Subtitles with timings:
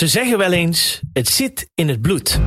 [0.00, 2.40] Ze zeggen wel eens, het zit in het bloed.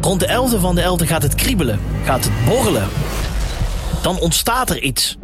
[0.00, 2.88] Rond de 11e van de 11 gaat het kriebelen, gaat het borrelen.
[4.02, 5.16] Dan ontstaat er iets.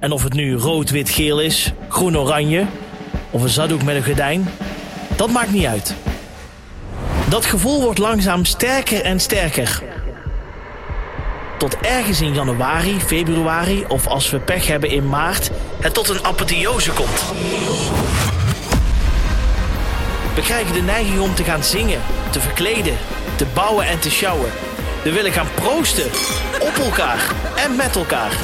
[0.00, 2.66] En of het nu rood, wit, geel is, groen, oranje...
[3.30, 4.48] of een zaddoek met een gordijn,
[5.16, 5.94] dat maakt niet uit.
[7.28, 9.82] Dat gevoel wordt langzaam sterker en sterker.
[11.58, 15.50] Tot ergens in januari, februari of als we pech hebben in maart...
[15.80, 17.24] het tot een apotheose komt.
[20.36, 22.00] We krijgen de neiging om te gaan zingen,
[22.30, 22.96] te verkleden,
[23.36, 24.50] te bouwen en te sjouwen.
[25.02, 26.04] We willen gaan proosten,
[26.60, 27.18] op elkaar
[27.56, 28.36] en met elkaar.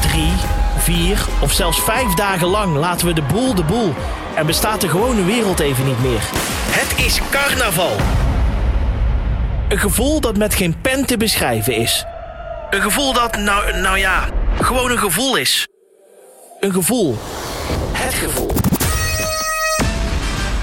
[0.00, 0.32] Drie,
[0.78, 3.94] vier of zelfs vijf dagen lang laten we de boel de boel.
[4.34, 6.20] En bestaat de gewone wereld even niet meer.
[6.70, 7.96] Het is carnaval.
[9.68, 12.04] Een gevoel dat met geen pen te beschrijven is.
[12.70, 14.28] Een gevoel dat, nou, nou ja,
[14.60, 15.68] gewoon een gevoel is.
[16.60, 17.18] Een gevoel.
[17.92, 18.67] Het gevoel.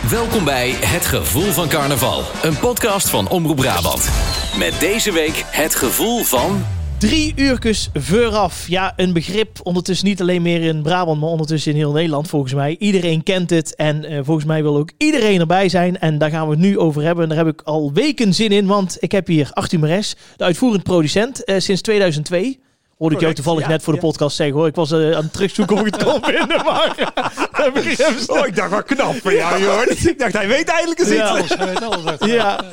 [0.09, 4.09] Welkom bij Het Gevoel van Carnaval, een podcast van Omroep Brabant.
[4.57, 6.63] Met deze week het gevoel van.
[6.99, 8.67] Drie uurtjes vooraf.
[8.67, 12.53] Ja, een begrip ondertussen niet alleen meer in Brabant, maar ondertussen in heel Nederland volgens
[12.53, 12.75] mij.
[12.79, 15.99] Iedereen kent het en eh, volgens mij wil ook iedereen erbij zijn.
[15.99, 17.23] En daar gaan we het nu over hebben.
[17.23, 20.43] En daar heb ik al weken zin in, want ik heb hier Arthur Mares, de
[20.43, 22.59] uitvoerend producent, eh, sinds 2002.
[22.97, 24.05] Hoorde ik jou toevallig ja, net voor de ja.
[24.07, 24.67] podcast zeggen hoor.
[24.67, 26.93] Ik was eh, aan het terugzoeken of ik het kon vinden, maar...
[27.15, 29.81] daar heb ik even snel- Oh, ik dacht wel knap van jou, joh.
[30.11, 31.39] Ik dacht, hij weet eindelijk eens Ja.
[31.39, 31.55] iets.
[31.55, 32.31] Hij weet alles.
[32.31, 32.63] Ja.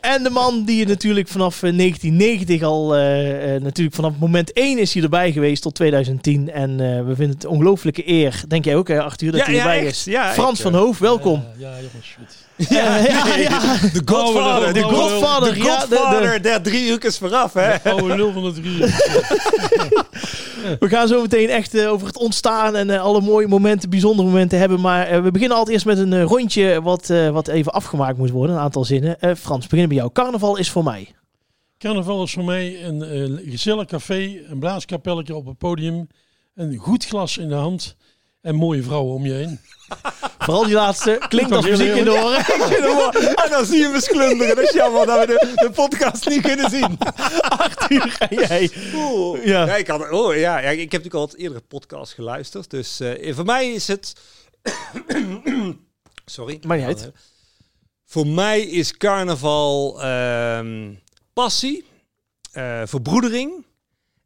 [0.00, 4.52] En de man die je natuurlijk vanaf eh, 1990 al, eh, eh, natuurlijk vanaf moment
[4.52, 6.50] 1 is hij erbij geweest tot 2010.
[6.50, 8.42] En eh, we vinden het een ongelooflijke eer.
[8.48, 9.90] Denk jij ook, hè, Arthur, dat Ja, hij ja, erbij echt.
[9.90, 10.04] is?
[10.04, 11.44] Ja, Frans van eh, Hoof, welkom.
[11.56, 12.36] Ja, ja, jongens, goed.
[12.56, 13.58] Ja, ja, ja.
[13.92, 14.72] De Godfather.
[14.72, 17.90] De Godfather, De ja, de- de- Godfather der drie uurtjes vooraf, hè.
[17.90, 18.78] Oude lul van de drie.
[20.80, 24.28] We gaan zo meteen echt eh, over het ontstaan en eh, alle mooie momenten, bijzondere
[24.28, 24.80] momenten hebben.
[24.80, 28.30] Maar eh, we beginnen altijd eerst met een rondje wat, eh, wat even afgemaakt moet
[28.30, 28.56] worden.
[28.56, 29.20] Een aantal zinnen.
[29.20, 30.10] Eh, Frans, beginnen bij jou.
[30.12, 31.08] Carnaval is voor mij.
[31.78, 36.06] Carnaval is voor mij een eh, gezellig café, een blaaskapelletje op het podium,
[36.54, 37.96] een goed glas in de hand
[38.44, 39.60] en mooie vrouwen om je heen.
[40.44, 41.20] Vooral die laatste.
[41.28, 42.44] Klinkt als muziek in de oren.
[43.44, 44.56] En dan zie je hem eens glunderen.
[44.56, 46.98] Dat is jammer dat we de, de podcast niet kunnen zien.
[47.58, 48.70] Arthur, ga jij.
[48.94, 49.44] Oeh.
[49.46, 49.66] Ja.
[49.66, 49.76] Ja.
[49.76, 52.70] ik, had, oh, ja, ja, ik heb natuurlijk al het eerdere podcast geluisterd.
[52.70, 54.12] Dus eh, voor mij is het...
[56.24, 56.58] Sorry.
[56.66, 57.12] Maakt niet uit.
[58.04, 60.92] Voor mij is carnaval ehm,
[61.32, 61.84] passie,
[62.52, 63.64] eh, verbroedering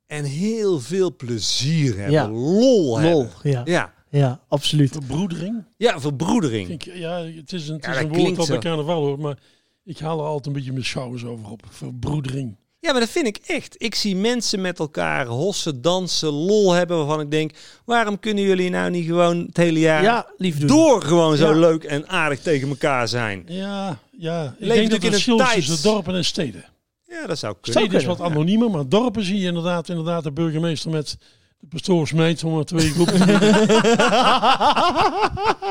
[0.06, 2.12] en heel veel plezier hebben.
[2.12, 2.28] Ja.
[2.28, 3.16] Lol hebben.
[3.16, 3.28] Lol.
[3.42, 3.96] Ja, Ja.
[4.10, 4.92] Ja absoluut.
[4.92, 5.64] Verbroedering.
[5.76, 6.68] ja, verbroedering.
[6.68, 9.38] Ik, ja, het is een, het Ja, is een woord wat bij carnaval hoort, maar
[9.84, 11.62] ik haal er altijd een beetje mijn schouders over op.
[11.70, 12.56] Verbroedering.
[12.80, 13.74] Ja, maar dat vind ik echt.
[13.78, 17.52] Ik zie mensen met elkaar hossen, dansen, lol hebben waarvan ik denk...
[17.84, 20.68] waarom kunnen jullie nou niet gewoon het hele jaar Ja, lief doen.
[20.68, 21.58] door gewoon zo Ja.
[21.58, 23.44] leuk en aardig tegen elkaar zijn?
[23.46, 24.44] Ja, ja.
[24.44, 25.38] Ik Leven denk dat natuurlijk in een verschil
[25.70, 26.64] tussen dorpen en steden.
[27.04, 27.80] Ja, dat zou kunnen.
[27.82, 31.18] Steden is wat anoniemer, maar dorpen zie je inderdaad, inderdaad de burgemeester met
[31.60, 33.20] de pastoorsmeid, om maar twee groepen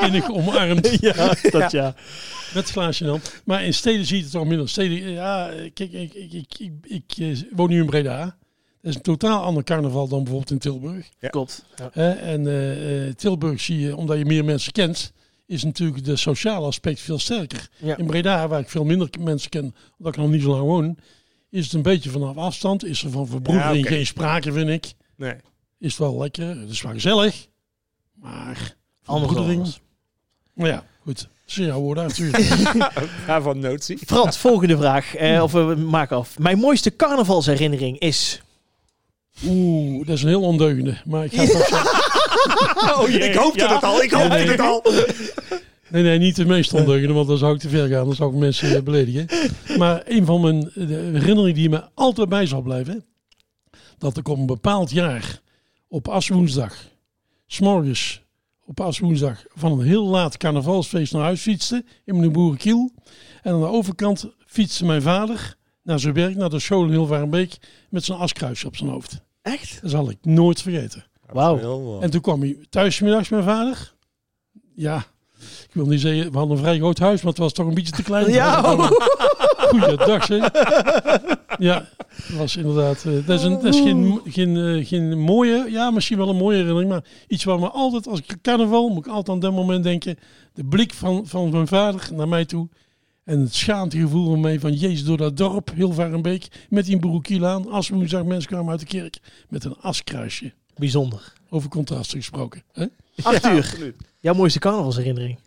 [0.06, 1.00] innig omarmd.
[1.00, 1.94] Ja, dat ja.
[2.54, 3.20] Met het glaasje dan.
[3.44, 4.68] Maar in steden zie je het toch minder.
[4.68, 8.36] Steden, ja, kijk, ik, ik, ik, ik, ik, eh, woon nu in Breda.
[8.80, 11.08] Dat is een totaal ander carnaval dan bijvoorbeeld in Tilburg.
[11.18, 11.28] Ja.
[11.28, 11.64] Klopt.
[11.76, 11.90] Ja.
[11.92, 15.12] Hè, en eh, eh, Tilburg zie je, omdat je meer mensen kent,
[15.46, 17.68] is natuurlijk de sociale aspect veel sterker.
[17.76, 17.96] Ja.
[17.96, 20.98] In Breda, waar ik veel minder mensen ken, omdat ik nog niet zo lang woon,
[21.50, 22.84] is het een beetje vanaf afstand.
[22.84, 24.92] Is er van verbroedering Ja, geen sprake, vind ik.
[25.16, 25.34] Nee.
[25.78, 27.46] Is het wel lekker, het is wel gezellig.
[28.14, 29.80] Maar verbroedering, anders.
[30.54, 31.28] nou ja, goed.
[31.44, 32.42] Jouw woorden natuurlijk.
[33.26, 33.98] Ga van notie.
[34.06, 35.14] Frans, volgende vraag.
[35.14, 36.38] Eh, of we maken af.
[36.38, 38.42] Mijn mooiste carnavalsherinnering is...
[39.46, 40.96] Oeh, dat is een heel ondeugende.
[41.04, 41.96] Maar ik ga het toch zeggen.
[42.98, 43.74] Oh, ik hoopte Ja.
[43.74, 44.02] het al.
[44.02, 44.48] Ik hoopte Nee.
[44.48, 44.84] het al.
[45.88, 48.04] Nee, nee, niet de meest ondeugende, want dan zou ik te ver gaan.
[48.04, 49.26] Dan zou ik mensen eh, beledigen.
[49.78, 53.04] Maar een van mijn eh, herinneringen die me altijd bij zal blijven.
[53.98, 55.40] Dat ik op een bepaald jaar
[55.88, 56.74] op Aswoensdag,
[57.46, 58.22] s'morgens
[58.64, 61.84] op Aswoensdag, van een heel laat carnavalsfeest naar huis fietste.
[62.04, 62.92] In mijn boerenkiel.
[63.42, 67.58] En aan de overkant fietste mijn vader naar zijn werk, naar de school in Hilvarenbeek.
[67.90, 69.20] Met zijn askruisje op zijn hoofd.
[69.42, 69.78] Echt?
[69.82, 71.06] Dat zal ik nooit vergeten.
[71.26, 72.00] Wauw.
[72.00, 73.94] En toen kwam hij thuis middags, mijn vader.
[74.74, 75.06] Ja,
[75.40, 77.74] ik wil niet zeggen, we hadden een vrij groot huis, maar het was toch een
[77.74, 78.30] beetje te klein.
[78.32, 78.62] Ja.
[79.68, 80.50] Goeiedag, zeg.
[81.58, 81.88] Ja,
[82.28, 83.04] dat was inderdaad.
[83.04, 86.36] eh, dat is, een, dat is geen, geen, eh, geen mooie, ja, misschien wel een
[86.36, 89.52] mooie herinnering, maar iets waar me altijd, als ik carnaval, moet ik altijd aan dat
[89.52, 90.18] moment denken.
[90.54, 92.68] De blik van, van mijn vader naar mij toe.
[93.24, 97.46] En het schaamtegevoel van mij van Jezus door dat dorp, heel Varenbeek, met die broekiel
[97.46, 97.70] aan.
[97.70, 99.18] Als woensdag mensen kwamen uit de kerk
[99.48, 100.52] met een askruisje.
[100.76, 101.32] Bijzonder.
[101.50, 102.62] Over contrasten gesproken.
[102.72, 102.86] Hè?
[103.22, 103.96] Arthur, absoluut.
[104.18, 105.38] jouw mooiste carnavalsherinnering?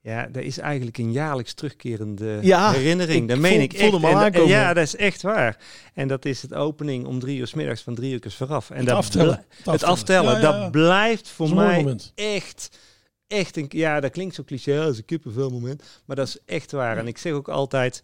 [0.00, 3.22] Ja, dat is eigenlijk een jaarlijks terugkerende Ja, herinnering.
[3.22, 4.04] ik dat meen voel- ik voelde echt.
[4.04, 4.48] al En- en aankomen.
[4.48, 5.58] ja, dat is echt waar.
[5.94, 8.70] En dat is het opening om drie uur 's middags van drie uur vooraf.
[8.70, 9.44] En Het dat aftellen.
[9.64, 10.60] Het aftellen, Ja, ja, ja.
[10.60, 12.78] dat blijft voor Dat mij echt,
[13.26, 13.66] echt een...
[13.68, 15.82] Ja, dat klinkt zo cliché, ja, dat is een kippenvel moment.
[16.04, 16.98] Maar dat is echt waar.
[16.98, 18.00] En ik zeg ook altijd,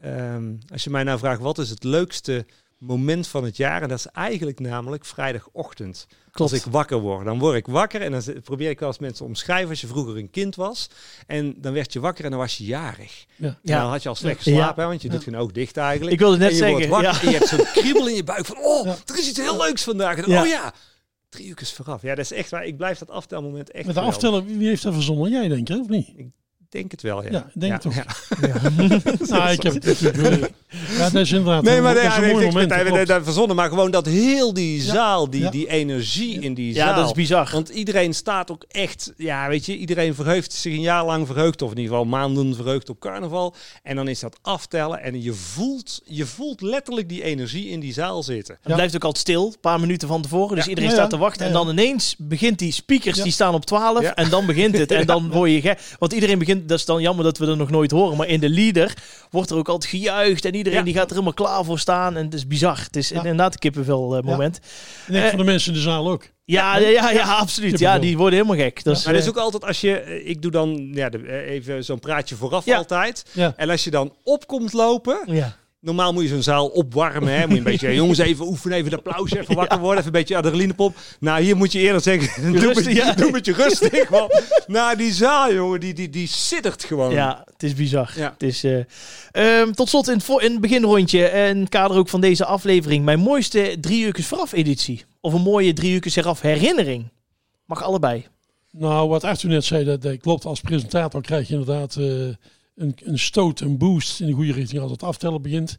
[0.00, 2.46] ehm, als je mij nou vraagt, wat is het leukste
[2.86, 3.82] moment van het jaar?
[3.82, 6.06] En dat is eigenlijk namelijk vrijdagochtend.
[6.30, 6.52] Klopt.
[6.52, 9.18] Als ik wakker word, dan word ik wakker en dan probeer ik wel eens mensen
[9.18, 10.90] te omschrijven als je vroeger een kind was.
[11.26, 13.24] En dan werd je wakker en dan was je jarig.
[13.36, 13.58] Ja.
[13.62, 16.12] Dan had je al slecht geslapen, want je doet geen oog dicht eigenlijk.
[16.12, 17.20] Ik wilde net en je zeggen, wordt wakker ja.
[17.20, 18.96] en je hebt zo'n kriebel in je buik van, oh, Ja.
[19.06, 20.16] er is iets heel leuks vandaag.
[20.16, 20.42] En, Ja.
[20.42, 20.74] Oh ja,
[21.28, 22.02] drie uur vooraf.
[22.02, 22.64] Ja, dat is echt waar.
[22.64, 25.30] Ik blijf dat aftelmoment echt Met de aftellen, wie heeft dat verzonnen?
[25.30, 26.12] Jij denk ik, of niet?
[26.16, 26.26] Ik
[26.74, 27.30] denk het wel, ja.
[27.30, 27.94] Ja, ik denk het toch.
[28.40, 28.54] Ja.
[29.28, 30.52] Nou, ik heb het natuurlijk...
[30.98, 33.06] Ja, dat is inderdaad Nee, een- maar dat ja, is een nee, mooi moment.
[33.08, 34.92] dat verzonnen, maar gewoon dat heel die Ja.
[34.92, 35.50] zaal, die, Ja.
[35.50, 36.94] die energie in die Ja, zaal.
[36.96, 37.48] dat is bizar.
[37.52, 41.62] Want iedereen staat ook echt, ja, weet je, iedereen verheugt zich een jaar lang verheugd,
[41.62, 43.54] of in ieder geval maanden verheugd op carnaval.
[43.82, 47.92] En dan is dat aftellen en je voelt, je voelt letterlijk die energie in die
[47.92, 48.58] zaal zitten.
[48.62, 50.54] Het blijft ook altijd stil, een paar minuten van tevoren.
[50.54, 50.68] Dus Ja.
[50.70, 51.16] iedereen Ja, staat ja.
[51.16, 51.46] te wachten.
[51.46, 51.64] En Ja, ja.
[51.64, 53.22] dan ineens begint die speakers, Ja.
[53.22, 54.02] die staan op 12.
[54.02, 54.14] Ja.
[54.14, 54.90] En dan begint het.
[54.90, 55.80] En dan word je gek.
[55.98, 58.16] Want iedereen begint, dat is dan jammer dat we er nog nooit horen.
[58.16, 58.94] Maar in de leader
[59.30, 60.44] wordt er ook altijd gejuicht.
[60.44, 60.84] En iedereen Ja.
[60.84, 62.16] die gaat er helemaal klaar voor staan.
[62.16, 62.78] En het is bizar.
[62.78, 63.16] Het is Ja.
[63.16, 64.56] inderdaad een kippenvel eh, moment.
[64.56, 66.26] Ik denk Eh, voor de mensen in de zaal ook.
[66.44, 67.78] Ja, ja, ja, ja, absoluut.
[67.78, 68.84] Ja, die worden helemaal gek.
[68.84, 71.42] Dat is, Maar dat is eh, ook altijd als je, ik doe dan ja, de-
[71.46, 72.76] even zo'n praatje vooraf Ja.
[72.76, 73.24] altijd.
[73.32, 73.52] Ja.
[73.56, 75.56] En als je dan op komt lopen, ja.
[75.84, 77.32] Normaal moet je zo'n zaal opwarmen.
[77.32, 77.40] Hè?
[77.40, 80.20] Moet je een beetje, jongens, even oefenen, even de applaus, even wakker worden, even een
[80.20, 80.96] beetje adrenalinepop.
[81.20, 83.12] Nou, hier moet je eerder zeggen, doe, Rustig, met, ja.
[83.12, 84.08] doe met je rustig.
[84.08, 87.12] Want, nou, die zaal, jongen, die, die, die siddert gewoon.
[87.12, 88.12] Ja, het is bizar.
[88.16, 88.30] Ja.
[88.32, 88.80] Het is, eh,
[89.30, 92.44] ehm, tot slot in het, voor, in het beginrondje, en het kader ook van deze
[92.44, 95.04] aflevering, mijn mooiste drie uur vooraf editie.
[95.20, 97.08] Of een mooie drie uur eraf herinnering.
[97.66, 98.26] Mag allebei.
[98.70, 100.44] Nou, wat Arthur net zei, dat, dat klopt.
[100.44, 102.06] Als presentator krijg je inderdaad eh,
[102.76, 105.76] een, een stoot, een boost in de goede richting als het aftellen begint.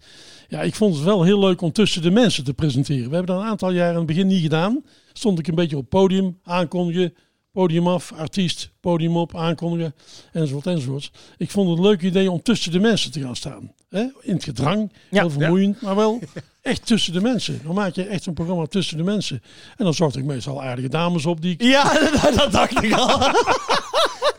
[0.47, 3.09] Ja, ik vond het wel heel leuk om tussen de mensen te presenteren.
[3.09, 4.83] We hebben dat een aantal jaren in het begin niet gedaan.
[5.13, 7.13] Stond ik een beetje op het podium, aankondigen,
[7.51, 9.95] podium af, artiest, podium op, aankondigen,
[10.31, 11.11] enzovoort, enzovoort.
[11.37, 13.73] Ik vond het een leuk idee om tussen de mensen te gaan staan.
[14.21, 15.19] In het gedrang, Ja.
[15.21, 16.19] heel vermoeiend, maar wel
[16.61, 17.59] echt tussen de mensen.
[17.63, 19.41] Dan maak je echt een programma tussen de mensen.
[19.77, 23.19] En dan zocht ik meestal aardige dames op die ik Ja, dat dacht ik al.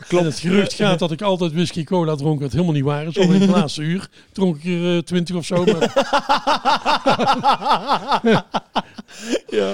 [0.07, 0.25] Klopt.
[0.25, 3.17] het gerucht gaat dat ik altijd whisky cola dronk, wat helemaal niet waar is.
[3.17, 5.63] Al in het laatste uur dronk ik er eh, twintig of zo.
[5.65, 5.93] Maar...
[9.47, 9.73] ja.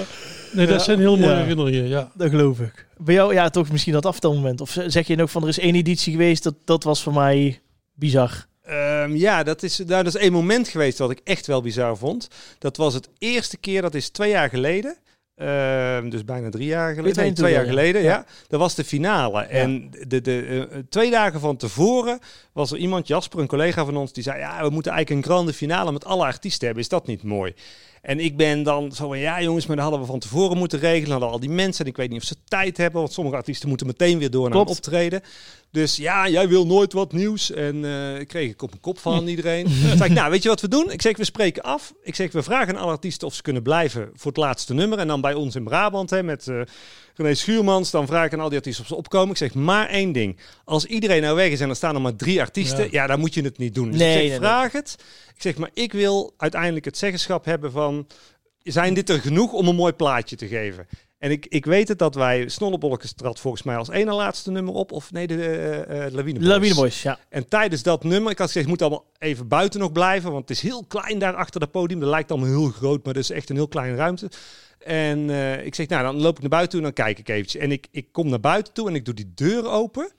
[0.52, 1.36] Nee, dat zijn heel mooie Ja.
[1.38, 1.88] herinneringen.
[1.88, 2.10] Ja.
[2.14, 2.86] Dat geloof ik.
[2.96, 4.60] Bij jou, ja, toch misschien dat aftelmoment.
[4.60, 7.60] Of zeg je ook van, er is één editie geweest, dat, dat was voor mij
[7.94, 8.46] bizar.
[8.62, 11.96] Ehm, ja, dat is, nou, dat is één moment geweest wat ik echt wel bizar
[11.96, 12.28] vond.
[12.58, 14.96] Dat was het eerste keer, dat is twee jaar geleden.
[15.36, 17.04] Ehm, dus bijna drie jaar geleden.
[17.04, 17.68] Nee, 22 twee jaar ja.
[17.68, 18.08] geleden, ja.
[18.08, 18.26] Ja.
[18.48, 19.42] Dat was de finale.
[19.42, 22.18] En de, de, eh, twee dagen van tevoren
[22.52, 25.32] was er iemand, Jasper, een collega van ons, die zei: Ja, we moeten eigenlijk een
[25.32, 26.82] grande finale met alle artiesten hebben.
[26.84, 27.54] Is dat niet mooi?
[28.02, 30.78] En ik ben dan zo van, ja jongens, maar dat hadden we van tevoren moeten
[30.78, 31.10] regelen.
[31.10, 33.68] Hadden al die mensen, en ik weet niet of ze tijd hebben, want sommige artiesten
[33.68, 34.70] moeten meteen weer door naar Klopt.
[34.70, 35.22] een optreden.
[35.74, 37.50] Dus ja, jij wil nooit wat nieuws.
[37.50, 37.84] En
[38.20, 39.64] ik kreeg ik op een kop van iedereen.
[39.64, 40.90] Toen zei ik, nou, weet je wat we doen?
[40.90, 41.94] Ik zeg, we spreken af.
[42.02, 44.98] Ik zeg, we vragen aan alle artiesten of ze kunnen blijven voor het laatste nummer.
[44.98, 46.60] En dan bij ons in Brabant, hè, met eh
[47.14, 49.30] René Schuurmans, dan vraag ik aan al die artiesten of ze opkomen.
[49.30, 50.38] Ik zeg, maar één ding.
[50.64, 52.88] Als iedereen nou weg is en er staan nog maar drie artiesten, Ja.
[52.90, 53.90] ja, dan moet je het niet doen.
[53.90, 54.48] Dus Nee, ik zeg, nee, nee.
[54.48, 54.96] vraag het.
[55.34, 58.06] Ik zeg, maar ik wil uiteindelijk het zeggenschap hebben van...
[58.62, 60.86] Zijn dit er genoeg om een mooi plaatje te geven?
[61.24, 62.48] En ik, ik weet het dat wij...
[62.48, 64.92] Snollebolletjes trad volgens mij als ene laatste nummer op.
[64.92, 65.34] Of nee, de
[65.88, 66.48] uh, Lawine Boys.
[66.48, 67.18] Lawine Boys, ja.
[67.28, 70.32] En tijdens dat nummer, ik had gezegd, moet allemaal even buiten nog blijven.
[70.32, 72.00] Want het is heel klein daar achter dat podium.
[72.00, 74.30] Dat lijkt allemaal heel groot, maar dat is echt een heel kleine ruimte.
[74.78, 75.30] En
[75.64, 77.62] ik zeg, nou, dan loop ik naar buiten toe en dan kijk ik eventjes.
[77.62, 80.12] En ik, ik kom naar buiten toe en ik doe die deur open.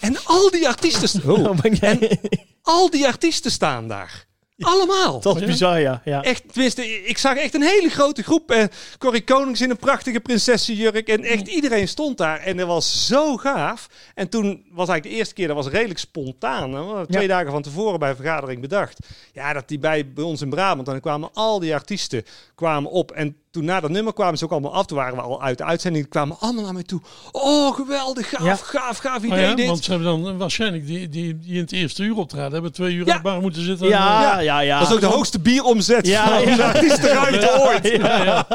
[0.00, 2.20] En al die artiesten, st- oh, Oh, jij-
[2.62, 4.26] al die artiesten staan daar.
[4.58, 5.20] Allemaal.
[5.20, 6.00] Dat is bizar, ja.
[6.04, 6.22] ja.
[6.22, 8.50] Echt, tenminste, ik zag echt een hele grote groep.
[8.50, 8.64] Eh,
[8.98, 11.08] Corrie Konings in een prachtige prinsessenjurk.
[11.08, 12.40] En echt iedereen stond daar.
[12.40, 13.88] En dat was zo gaaf.
[14.14, 17.06] En toen was eigenlijk de eerste keer, dat was redelijk spontaan.
[17.06, 18.98] Twee dagen van tevoren bij een vergadering bedacht.
[19.32, 20.86] Ja, dat die bij, bij ons in Brabant.
[20.86, 23.12] En dan kwamen al die artiesten kwamen op.
[23.12, 24.86] En toen na dat nummer kwamen ze ook allemaal af.
[24.86, 26.08] Toen waren we al uit de uitzending.
[26.08, 27.00] Kwamen allemaal naar mij toe.
[27.32, 28.54] Oh, geweldig, gaaf, Ja.
[28.54, 29.66] gaaf, gaaf Oh idee ja, dit.
[29.66, 32.94] want ze hebben dan waarschijnlijk die, die, die in het eerste uur optraden, hebben twee
[32.94, 33.10] uur Ja.
[33.12, 33.88] aan de bar moeten zitten.
[33.88, 34.38] Ja, Ja.
[34.40, 34.78] ja, ja.
[34.78, 36.52] dat is ook de hoogste bieromzet Ja, van ja.
[36.52, 37.88] een artiestenruimte ooit.
[37.88, 38.46] Ja, ja.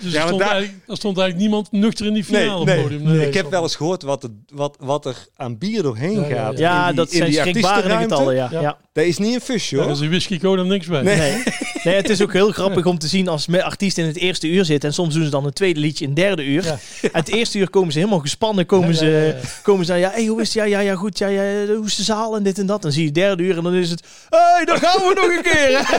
[0.00, 2.82] Dus Ja, er, stond daar- eigenlijk, er stond eigenlijk niemand nuchter in die finale nee,
[2.82, 3.02] podium.
[3.02, 3.16] nee.
[3.16, 6.20] Nee, ik heb wel eens gehoord wat, het, wat, wat er aan bier doorheen Ja,
[6.20, 6.44] ja, ja.
[6.44, 6.58] gaat.
[6.58, 8.48] Ja, in die, dat in zijn die schrikbarende getallen, ja.
[8.50, 8.60] Ja.
[8.60, 8.76] ja.
[8.92, 9.92] Dat is niet een fusje Daar hoor.
[9.92, 11.02] is die whisky cola niks bij.
[11.02, 11.42] Nee.
[11.84, 14.46] nee, het is ook heel grappig om te zien als artiesten meest in het eerste
[14.48, 14.88] uur zitten.
[14.88, 16.64] En soms doen ze dan een tweede liedje in het derde uur.
[16.64, 16.78] Ja.
[17.02, 18.66] En het eerste uur komen ze helemaal gespannen.
[18.66, 19.48] Komen Ja, ze, ja.
[19.62, 20.56] Komen ze ja, hey, hoe is het?
[20.56, 21.18] Ja, ja, ja, goed.
[21.18, 22.82] Ja, ja, hoe is de zaal en dit en dat.
[22.82, 25.36] Dan zie je het derde uur en dan is het, hey, dan gaan we nog
[25.36, 25.86] een keer.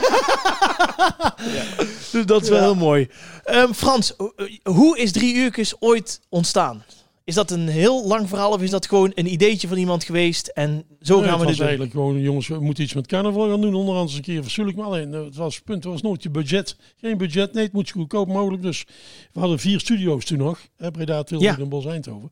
[2.12, 3.08] Dus dat is wel heel mooi.
[3.44, 6.84] Ehm, Frans, ho- hoe is drie uurtjes ooit ontstaan?
[7.30, 10.48] Is dat een heel lang verhaal of is dat gewoon een ideetje van iemand geweest
[10.48, 11.66] en zo Nee, gaan het we was dit doen?
[11.68, 13.74] eigenlijk gewoon, jongens, we moeten iets met carnaval gaan doen.
[13.74, 14.78] Onderhand eens een keer verzoelijk.
[14.78, 16.76] Maar alleen, eh, het was het punt, er was nooit je budget.
[16.98, 18.62] Geen budget, nee, het moet zo goedkoop mogelijk.
[18.62, 18.86] Dus
[19.34, 20.60] we hadden vier studio's toen nog.
[20.78, 21.64] Hè, Breda, Tilburg Ja.
[21.64, 22.30] en Bos Eindhoven.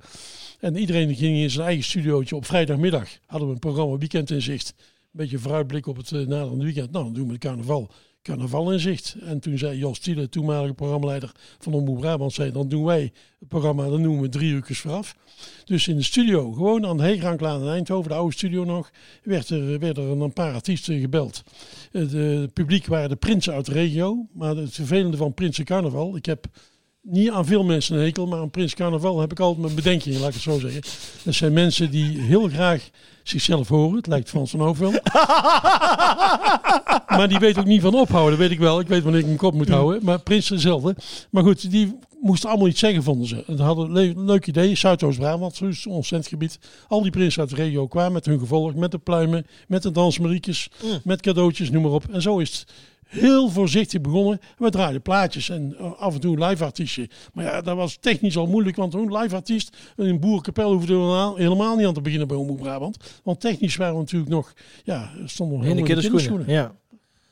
[0.59, 2.35] En iedereen ging in zijn eigen studiootje.
[2.35, 4.73] Op vrijdagmiddag hadden we een programma Weekend in Zicht.
[4.77, 6.91] Een beetje vooruitblik op het uh, naderende weekend.
[6.91, 7.89] Nou, dan doen we het carnaval.
[8.27, 9.15] Carnaval in zicht.
[9.21, 13.47] En toen zei Jos Tiele, toenmalige programmaleider van Omroep Brabant, zei dan doen wij het
[13.47, 15.15] programma, dan noemen we drie uurtjes vooraf.
[15.65, 18.91] Dus in de studio, gewoon aan de Heegranklaan in Eindhoven, de oude studio nog,
[19.23, 21.43] werd er, werden er een paar artiesten gebeld.
[21.91, 26.15] Het eh, publiek waren de prinsen uit de regio, maar het vervelende van Prinsen Carnaval,
[26.15, 26.47] ik heb
[27.09, 30.19] niet aan veel mensen een hekel, maar aan Prins Carnaval heb ik altijd mijn bedenkingen,
[30.19, 30.81] laat ik het zo zeggen.
[31.23, 32.89] Dat zijn mensen die heel graag
[33.23, 33.95] zichzelf horen.
[33.95, 34.91] Het lijkt Frans van Hoofd wel.
[37.17, 38.79] maar die weet ook niet van ophouden, dat weet ik wel.
[38.79, 40.03] Ik weet wanneer ik mijn kop moet houden.
[40.03, 40.95] Maar Prins hetzelfde.
[41.31, 43.43] Maar goed, die moesten allemaal iets zeggen, vonden ze.
[43.47, 44.75] En hadden een le- leuk idee.
[44.75, 46.59] Zuidoost-Brabant, dus ons centgebied.
[46.87, 49.91] Al die prinsen uit de regio kwamen met hun gevolg, met de pluimen, met de
[49.91, 50.69] dansmariekjes,
[51.03, 52.03] met cadeautjes, noem maar op.
[52.11, 52.71] En zo is het
[53.07, 54.39] heel voorzichtig begonnen.
[54.57, 57.09] We draaiden plaatjes en uh, af en toe een live artiestje.
[57.33, 60.93] Maar ja, dat was technisch al moeilijk, want een live artiest in een boerenkapel hoefde
[60.93, 62.97] helemaal, helemaal niet aan te beginnen bij Omroep Brabant.
[63.23, 66.49] Want technisch waren we natuurlijk nog, ja, stonden we In de helemaal kinderschoenen.
[66.49, 66.71] Ja.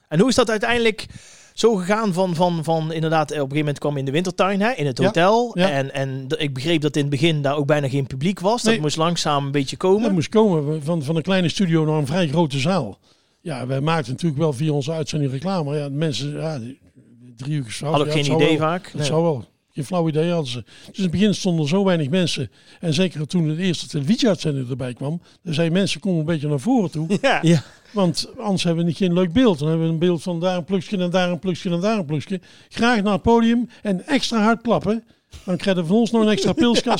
[0.07, 1.05] En hoe is dat uiteindelijk
[1.53, 4.11] zo gegaan van, van, van inderdaad, eh, op een gegeven moment kwam je in de
[4.11, 5.51] wintertuin, hè, in het hotel.
[5.57, 5.69] ja.
[5.69, 8.61] En, en ik begreep dat in het begin daar ook bijna geen publiek was.
[8.61, 8.81] Dat Nee.
[8.81, 10.13] moest langzaam een beetje Dat komen.
[10.13, 12.97] moest komen van, van een kleine studio naar een vrij grote zaal.
[13.45, 15.63] Ja, wij maakten natuurlijk wel via onze uitzending reclame.
[15.69, 16.59] Maar ja, mensen, ja,
[17.35, 18.67] drie uur Had ook ja, geen het zou idee wel.
[18.67, 18.83] vaak.
[18.83, 19.05] Dat Nee.
[19.05, 19.45] zou wel.
[19.71, 20.63] Geen flauw idee hadden ze.
[20.87, 22.51] Dus in het begin stonden er zo weinig mensen.
[22.79, 25.21] En zeker toen de eerste televisieuitzending erbij kwam.
[25.43, 27.07] Dan zijn mensen, kom een beetje naar voren toe.
[27.21, 27.39] Ja.
[27.41, 27.63] Ja.
[27.91, 29.59] Want anders hebben we niet geen leuk beeld.
[29.59, 31.97] Dan hebben we een beeld van daar een plukje en daar een plukje en daar
[31.97, 32.39] een plukje.
[32.69, 35.03] Graag naar het podium en extra hard klappen.
[35.43, 36.53] Dan krijgen we van ons nog een extra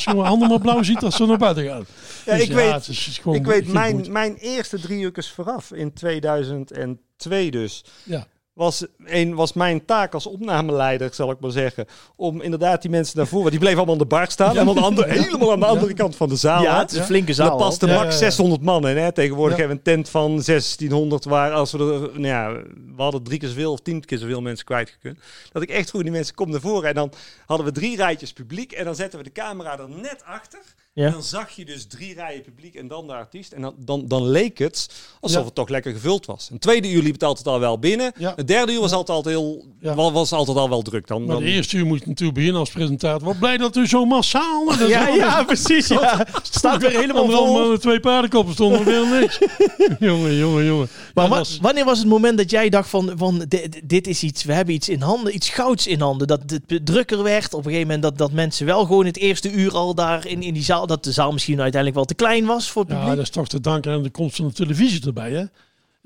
[0.04, 1.86] je mijn handen maar blauw ziet als ze naar buiten gaan.
[2.26, 5.72] Ja, Dus ik weet- is, is gewoon Ik weet, mijn, mijn eerste drie uurtjes vooraf
[5.72, 8.26] in 2002 dus, Ja.
[8.56, 11.86] Was, een, was mijn taak als opnameleider, zal ik maar zeggen,
[12.16, 14.74] om inderdaad die mensen naar voren, die bleven allemaal aan de bar staan, en aan
[14.74, 16.62] de andere, helemaal aan de andere kant van de zaal.
[16.62, 17.48] Ja, het is een flinke zaal.
[17.48, 18.16] daar paste max ja, ja.
[18.16, 18.96] 600 man in.
[18.96, 19.12] Hè.
[19.12, 22.52] Tegenwoordig hebben we een tent van 1600 waar als we er, nou ja,
[22.96, 25.18] we hadden drie keer zoveel of tien keer zoveel mensen kwijtgekund.
[25.52, 27.12] Dat ik echt goed die mensen kom naar voren en dan
[27.46, 30.60] hadden we drie rijtjes publiek en dan zetten we de camera er net achter.
[30.96, 31.06] Ja.
[31.06, 33.52] En dan zag je dus drie rijen publiek en dan de artiest.
[33.52, 34.88] En dan, dan, dan leek het
[35.20, 35.44] alsof Ja.
[35.44, 36.48] het toch lekker gevuld was.
[36.52, 38.12] Een tweede uur liep het altijd al wel binnen.
[38.18, 38.32] Ja.
[38.36, 39.64] Het derde uur was altijd, al heel,
[40.12, 41.06] was altijd al wel druk.
[41.06, 43.26] Dan, Maar dan, de eerste uur moet je natuurlijk beginnen als presentator.
[43.26, 44.64] Wat blij dat u zo massaal...
[44.78, 45.88] Dat Ja, ja, precies.
[45.88, 46.26] Ja.
[46.32, 47.54] Het staat weer helemaal vol.
[47.54, 49.38] maanden twee paardenkoppen stonden weer niks.
[50.08, 50.88] jongen, jongen, jongen.
[51.14, 54.52] Maar wanneer was het moment dat jij dacht van, van dit, dit is iets, we
[54.52, 56.26] hebben iets in handen, iets gouds in handen.
[56.26, 57.54] Dat het drukker werd.
[57.54, 60.42] Op een gegeven moment dat, dat mensen wel gewoon het eerste uur al daar in,
[60.42, 62.96] in die zaal, dat de zaal misschien uiteindelijk wel te klein was voor het Ja,
[62.98, 63.16] publiek.
[63.16, 65.32] dat is toch te danken aan de komst van de televisie erbij.
[65.32, 65.44] Hè?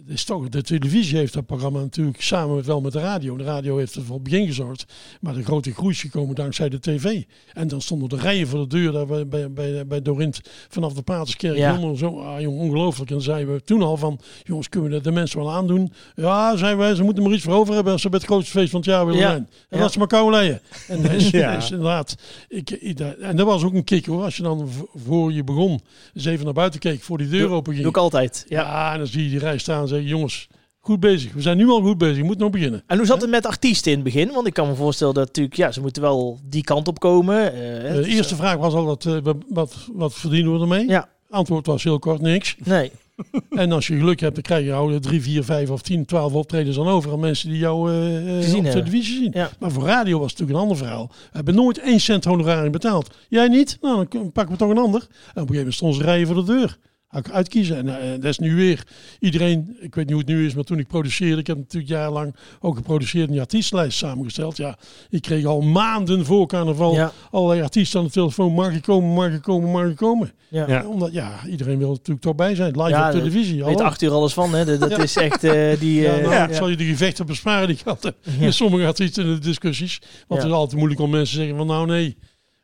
[0.06, 3.36] Is toch, de televisie heeft dat programma natuurlijk samen met, wel met de radio.
[3.36, 4.84] De radio heeft er voor het begin gezorgd.
[5.20, 7.22] Maar de grote groei is gekomen dankzij de tv.
[7.52, 10.92] En dan stonden de rijen voor de deur daar bij, bij, bij, bij Dorint vanaf
[10.92, 11.56] de Paterskerk.
[11.56, 11.94] Ja.
[11.94, 13.08] Zo, ah, jong, ongelooflijk.
[13.10, 15.92] En dan zeiden we toen al van, jongens, kunnen we dat de mensen wel aandoen?
[16.14, 18.50] Ja, zeiden wij, ze moeten maar iets voor over hebben als ze bij het grootste
[18.58, 19.28] feest van het jaar willen Ja.
[19.30, 19.48] zijn.
[19.68, 19.82] En Ja.
[19.82, 20.60] dat ze maar kou leien.
[20.88, 21.56] En dat is, Ja.
[21.56, 22.16] is inderdaad,
[22.48, 24.22] ik, en dat was ook een kick hoor.
[24.22, 25.80] Als je dan voor je begon,
[26.14, 27.82] eens even naar buiten keek voor die deur open ging.
[27.84, 28.46] Doe ik altijd.
[28.48, 28.92] Ja.
[28.92, 30.46] En dan zie je die rij staan zeggen, jongens,
[30.78, 31.32] goed bezig.
[31.32, 32.82] We zijn nu al goed bezig, je moet nog beginnen.
[32.86, 34.32] En hoe zat het met artiesten in het begin?
[34.32, 37.52] Want ik kan me voorstellen dat natuurlijk, ja, ze moeten wel die kant op komen.
[37.52, 40.88] eh, Eh, de is, eerste vraag was al, dat, eh, wat, wat, verdienen we ermee?
[40.88, 41.08] Ja.
[41.30, 42.56] Antwoord was heel kort, niks.
[42.60, 42.90] eh, Nee.
[43.50, 46.32] En als je geluk hebt, dan krijg je oude drie, vier, vijf of tien, twaalf
[46.32, 49.30] optredens aan over aan mensen die jou eh, eh, op televisie zien.
[49.34, 49.50] Ja.
[49.58, 51.06] Maar voor radio was het natuurlijk een ander verhaal.
[51.08, 53.14] We hebben nooit één cent honorarium betaald.
[53.28, 53.78] Jij niet?
[53.80, 55.00] Nou, dan pakken we toch een ander.
[55.00, 56.78] En op een gegeven moment stonden ze rijen voor de deur.
[57.10, 57.76] Had ik uitkiezen.
[57.76, 58.86] En eh, dat is nu weer
[59.18, 61.92] iedereen, ik weet niet hoe het nu is, maar toen ik produceerde, ik heb natuurlijk
[61.92, 64.56] jarenlang ook geproduceerd en die artiestenlijst samengesteld.
[64.56, 67.12] Ja, ik kreeg al maanden voor carnaval Ja.
[67.30, 68.52] allerlei artiesten aan de telefoon.
[68.52, 70.32] Mag ik komen, mag ik komen, mag ik komen?
[70.48, 70.68] Ja.
[70.68, 70.86] Ja.
[70.86, 72.76] Omdat, ja, iedereen wil natuurlijk toch bij zijn.
[72.76, 73.64] Live Ja, op televisie.
[73.64, 74.78] Weet acht uur alles van, hè?
[74.78, 76.00] Dat, is echt eh, die...
[76.00, 76.48] Ja, eh, nou, ja.
[76.48, 79.98] ik zal je de gevechten besparen die ik had met sommige artiesten in de discussies.
[80.00, 80.36] Want Ja.
[80.36, 82.16] het is altijd moeilijk om mensen te zeggen van nou nee,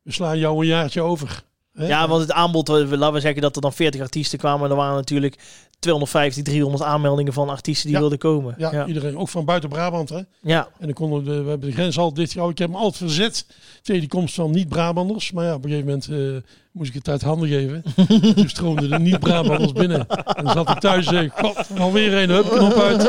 [0.02, 1.44] we slaan jou een jaartje over.
[1.76, 4.70] Ja, want het aanbod, eh, laten we zeggen dat er dan 40 artiesten kwamen.
[4.70, 5.38] Er waren natuurlijk
[5.78, 8.00] 250, 300 aanmeldingen van artiesten die Ja.
[8.00, 8.54] wilden komen.
[8.58, 8.86] ja, ja.
[8.86, 10.08] iedereen, ook van buiten Brabant.
[10.08, 10.20] Hè?
[10.42, 10.68] ja.
[10.78, 12.56] En dan konden we, we hebben de grens altijd dichtgehouden.
[12.56, 13.46] Ik heb me altijd verzet
[13.82, 15.32] tegen die komst van niet-Brabanders.
[15.32, 17.82] Maar ja, op een gegeven moment eh, moest ik het uit handen geven.
[17.96, 20.06] En toen stroomden de niet-Brabanders binnen.
[20.08, 23.06] En dan zat ik thuis en god, alweer een, hup, knop uit.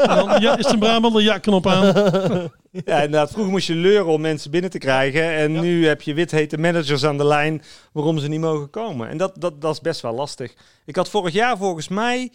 [0.00, 1.22] En dan, ja, is het een Brabander?
[1.22, 1.92] Ja, knop aan.
[2.84, 3.30] Ja, inderdaad.
[3.30, 5.34] Vroeger moest je leuren om mensen binnen te krijgen.
[5.34, 9.08] En nu heb je withete managers aan de lijn waarom ze niet mogen komen.
[9.08, 10.54] En dat, dat, dat is best wel lastig.
[10.84, 12.32] Ik had vorig jaar volgens mij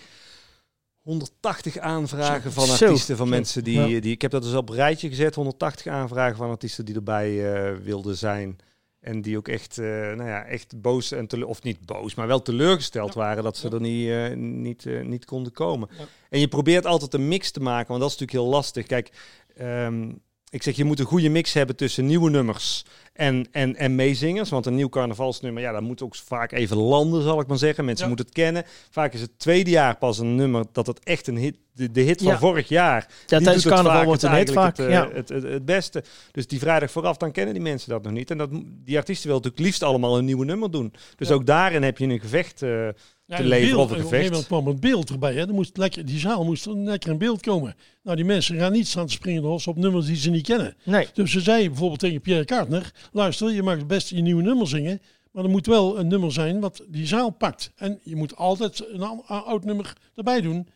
[1.02, 4.12] 180 aanvragen van artiesten, van mensen die, die...
[4.12, 5.36] Ik heb dat dus op een rijtje gezet.
[5.36, 8.60] 180 aanvragen van artiesten die erbij eh, wilden zijn.
[9.00, 12.28] En die ook echt, eh, nou ja, echt boos en tele- of niet boos, maar
[12.28, 15.90] wel teleurgesteld waren dat ze er niet, eh, niet, eh, niet konden komen.
[15.98, 16.06] Ja.
[16.30, 18.86] En je probeert altijd een mix te maken, want dat is natuurlijk heel lastig.
[18.86, 19.12] Kijk,
[19.56, 20.12] ehm,
[20.50, 24.50] ik zeg je moet een goede mix hebben tussen nieuwe nummers en, en, en meezingers.
[24.50, 27.86] Want een nieuw carnavalsnummer, ja, dat moet ook vaak even landen, zal ik maar zeggen.
[27.86, 28.64] Mensen moeten het kennen.
[28.90, 32.02] Vaak is het tweede jaar pas een nummer dat het echt een hit, de, de
[32.02, 32.38] hit van Ja.
[32.38, 33.06] vorig jaar.
[33.10, 34.86] Ja, die tijdens het carnaval wordt het een hit eigenlijk vaak.
[34.86, 35.10] Het, ja.
[35.10, 36.04] eh, het, het, het beste.
[36.32, 38.32] Dus die vrijdag vooraf, dan kennen die mensen dat nog niet.
[38.32, 38.50] En dat,
[38.86, 40.94] die artiesten willen natuurlijk liefst allemaal een nieuwe nummer doen.
[41.16, 41.34] Dus Ja.
[41.34, 42.62] ook daarin heb je een gevecht.
[42.62, 44.30] eh, te en leveren beeld, of een op gevecht.
[44.30, 45.34] moment kwam een beeld erbij.
[45.34, 45.48] Hè.
[45.48, 47.76] Er moest lekker, die zaal moest er lekker in beeld komen.
[48.04, 50.76] Nou, die mensen gaan niet staan te springen los op nummers die ze niet kennen.
[50.84, 51.08] Nee.
[51.14, 52.92] Dus ze zei bijvoorbeeld tegen Pierre Kartner...
[53.12, 55.02] luister, je mag best je nieuwe nummer zingen...
[55.32, 57.72] maar er moet wel een nummer zijn wat die zaal pakt.
[57.76, 60.68] En je moet altijd een ou- oud nummer erbij doen.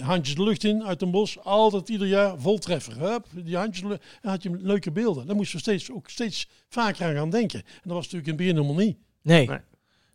[0.00, 1.38] Handjes de lucht in, uit een bos.
[1.38, 2.98] Altijd ieder jaar voltreffer.
[2.98, 4.04] Hup, die handjes de lucht.
[4.22, 5.26] En had je leuke beelden.
[5.26, 7.58] Daar moesten we steeds, ook steeds vaker aan gaan denken.
[7.60, 8.96] En dat was natuurlijk in het begin helemaal niet.
[9.22, 9.46] Nee.
[9.46, 9.58] Nee.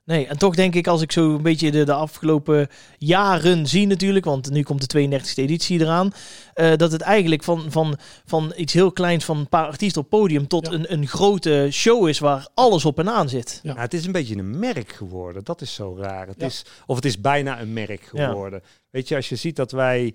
[0.05, 0.27] Nee.
[0.27, 2.67] en toch denk ik als ik zo een beetje de, de afgelopen
[2.98, 6.12] jaren zie natuurlijk, want nu komt de 32e editie eraan,
[6.53, 10.10] eh, dat het eigenlijk van, van, van iets heel kleins van een paar artiesten op
[10.10, 10.74] podium tot Ja.
[10.74, 13.60] een, een grote show is waar alles op en aan zit.
[13.63, 13.69] Ja.
[13.69, 15.43] Nou, het is een beetje een merk geworden.
[15.43, 16.27] Dat is zo raar.
[16.27, 16.45] Het Ja.
[16.45, 18.27] is, of het is bijna een merk Ja.
[18.27, 18.62] geworden.
[18.89, 20.13] Weet je, als je ziet dat wij.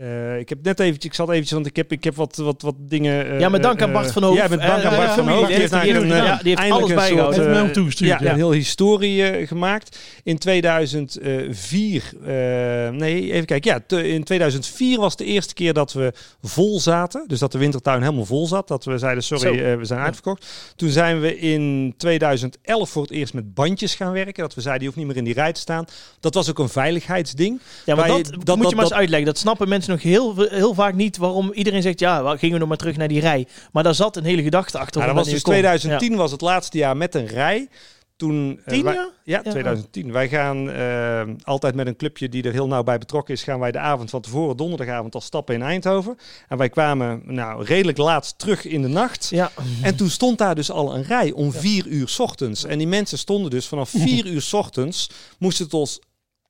[0.00, 2.62] Eh, ik heb net eventjes, ik zat eventjes, want ik heb, ik heb wat, wat,
[2.62, 3.26] wat dingen.
[3.30, 4.36] eh, Ja, met dank aan eh, Bart van Hoof.
[4.36, 5.38] Ja, met dank Eh, aan ja, Bart van ja, Hoof.
[5.46, 7.40] die Die heeft die een, eh, ja, die heeft eindelijk alles een soort, bijgehouden.
[7.40, 8.30] Heeft mij eh, ook toegestuurd, ja, ja.
[8.30, 9.98] een heel historie eh, gemaakt.
[10.24, 13.70] In 2004, eh, nee, even kijken.
[13.70, 17.24] Ja, te- in 2004 was de eerste keer dat we vol zaten.
[17.26, 18.68] Dus dat de wintertuin helemaal vol zat.
[18.68, 20.46] Dat we zeiden, sorry, eh, we zijn uitverkocht.
[20.76, 24.42] Toen zijn we in 2011 voor het eerst met bandjes gaan werken.
[24.42, 25.84] Dat we zeiden, je hoeft niet meer in die rij te staan.
[26.20, 27.60] Dat was ook een veiligheidsding.
[27.86, 29.26] Ja, maar dat, je- moet dat- je dat- maar eens dat- uitleggen.
[29.26, 32.68] Dat snappen mensen nog heel, heel vaak niet waarom iedereen zegt, ja, gingen we nog
[32.68, 33.46] maar terug naar die rij.
[33.72, 35.00] Maar daar zat een hele gedachte achter.
[35.00, 35.78] Ja, dat was dus wanneer je kon.
[35.78, 37.68] 2010 was het laatste jaar met een rij.
[38.16, 39.08] Toen, eh, Tien jaar?
[39.24, 39.50] Ja, Ja.
[39.50, 40.12] 2010.
[40.12, 43.60] Wij gaan eh, altijd met een clubje die er heel nauw bij betrokken is, gaan
[43.60, 46.18] wij de avond van tevoren, donderdagavond, al stappen in Eindhoven.
[46.48, 49.28] En wij kwamen nou redelijk laat terug in de nacht.
[49.30, 49.50] Ja,
[49.82, 52.64] En toen stond daar dus al een rij om vier uur 's ochtends.
[52.64, 56.00] En die mensen stonden dus vanaf vier uur 's ochtends, moesten tot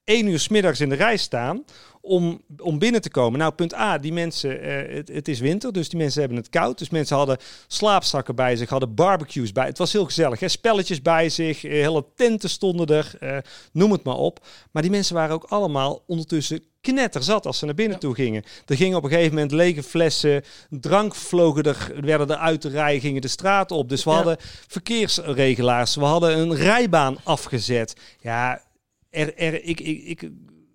[0.05, 1.65] één uur 's middags in de rij staan
[2.01, 3.39] om, om binnen te komen.
[3.39, 6.49] Nou, punt A, die mensen, eh, het, het is winter, dus die mensen hebben het
[6.49, 6.79] koud.
[6.79, 7.37] Dus mensen hadden
[7.67, 9.67] slaapzakken bij zich, hadden barbecues bij.
[9.67, 10.49] Het was heel gezellig, hè?
[10.49, 13.37] spelletjes bij zich, eh, hele tenten stonden er, eh,
[13.73, 14.47] noem het maar op.
[14.71, 18.43] Maar die mensen waren ook allemaal ondertussen knetterzat als ze naar binnen toe gingen.
[18.67, 22.69] Er gingen op een gegeven moment lege flessen, drank vlogen er, werden er uit de
[22.69, 23.89] rij, gingen de straat op.
[23.89, 24.17] Dus we Ja.
[24.17, 24.37] hadden
[24.69, 27.95] verkeersregelaars, we hadden een rijbaan afgezet.
[28.21, 28.63] Ja,
[29.11, 30.19] er, er, ik, ik, ik,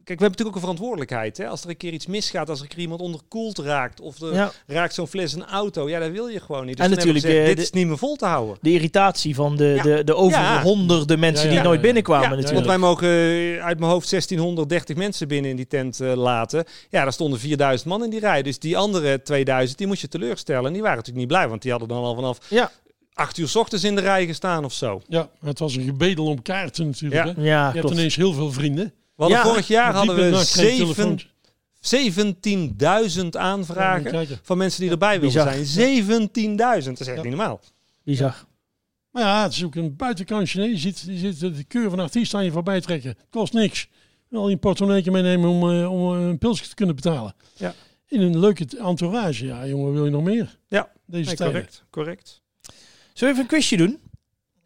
[0.04, 1.38] kijk, we hebben natuurlijk ook een verantwoordelijkheid.
[1.38, 1.48] Hè?
[1.48, 4.34] Als er een keer iets misgaat, als er een keer iemand onderkoeld raakt, of er
[4.34, 4.52] ja.
[4.68, 6.78] raakt zo'n fles een auto, ja, dat wil je gewoon niet.
[6.78, 8.58] Dus En natuurlijk, gezegd, eh, dit is niet meer vol te houden.
[8.62, 9.84] De irritatie van de, Ja.
[9.84, 10.62] de, de over Ja.
[10.62, 11.86] honderden mensen Ja, die ja, nooit ja.
[11.86, 12.56] binnenkwamen Ja, natuurlijk.
[12.56, 16.64] Want wij mogen eh, uit mijn hoofd 1630 mensen binnen in die tent eh, laten.
[16.90, 18.42] Ja, daar stonden 4000 man in die rij.
[18.42, 20.66] Dus die andere 2000, die moest je teleurstellen.
[20.66, 22.38] En die waren natuurlijk niet blij, want die hadden dan al vanaf
[23.16, 25.02] 8 uur 's ochtends in de rij gestaan of zo.
[25.08, 27.26] Ja, het was een gebedel om kaarten natuurlijk.
[27.26, 27.34] Ja.
[27.34, 27.42] Hè.
[27.42, 28.94] ja Je hebt ineens heel veel vrienden.
[29.18, 31.28] Ja, vorig jaar hadden we nacht kreeg ik zeven- telefoontje.
[31.80, 35.66] 17.000 Ja, aanvragen je van mensen die erbij wilden zijn.
[35.66, 37.24] 17.000, dat is echt Ja.
[37.24, 37.60] niet normaal.
[38.04, 38.46] Bizar.
[39.12, 40.60] Maar ja, het is ook een buitenkansje.
[40.60, 40.66] hè.
[40.66, 43.10] Je ziet, je ziet de keur van artiest aan je voorbij trekken.
[43.10, 43.88] Het kost niks.
[44.30, 47.36] Wel een portemonneetje meenemen om, eh, om eh, een pilsje te kunnen betalen.
[47.58, 47.74] Ja.
[48.08, 49.46] In een leuke entourage.
[49.46, 50.58] Ja, jongen, wil je nog meer?
[50.68, 52.42] Ja, Deze Nee, correct, correct.
[53.16, 54.00] Zullen we even een quizje doen?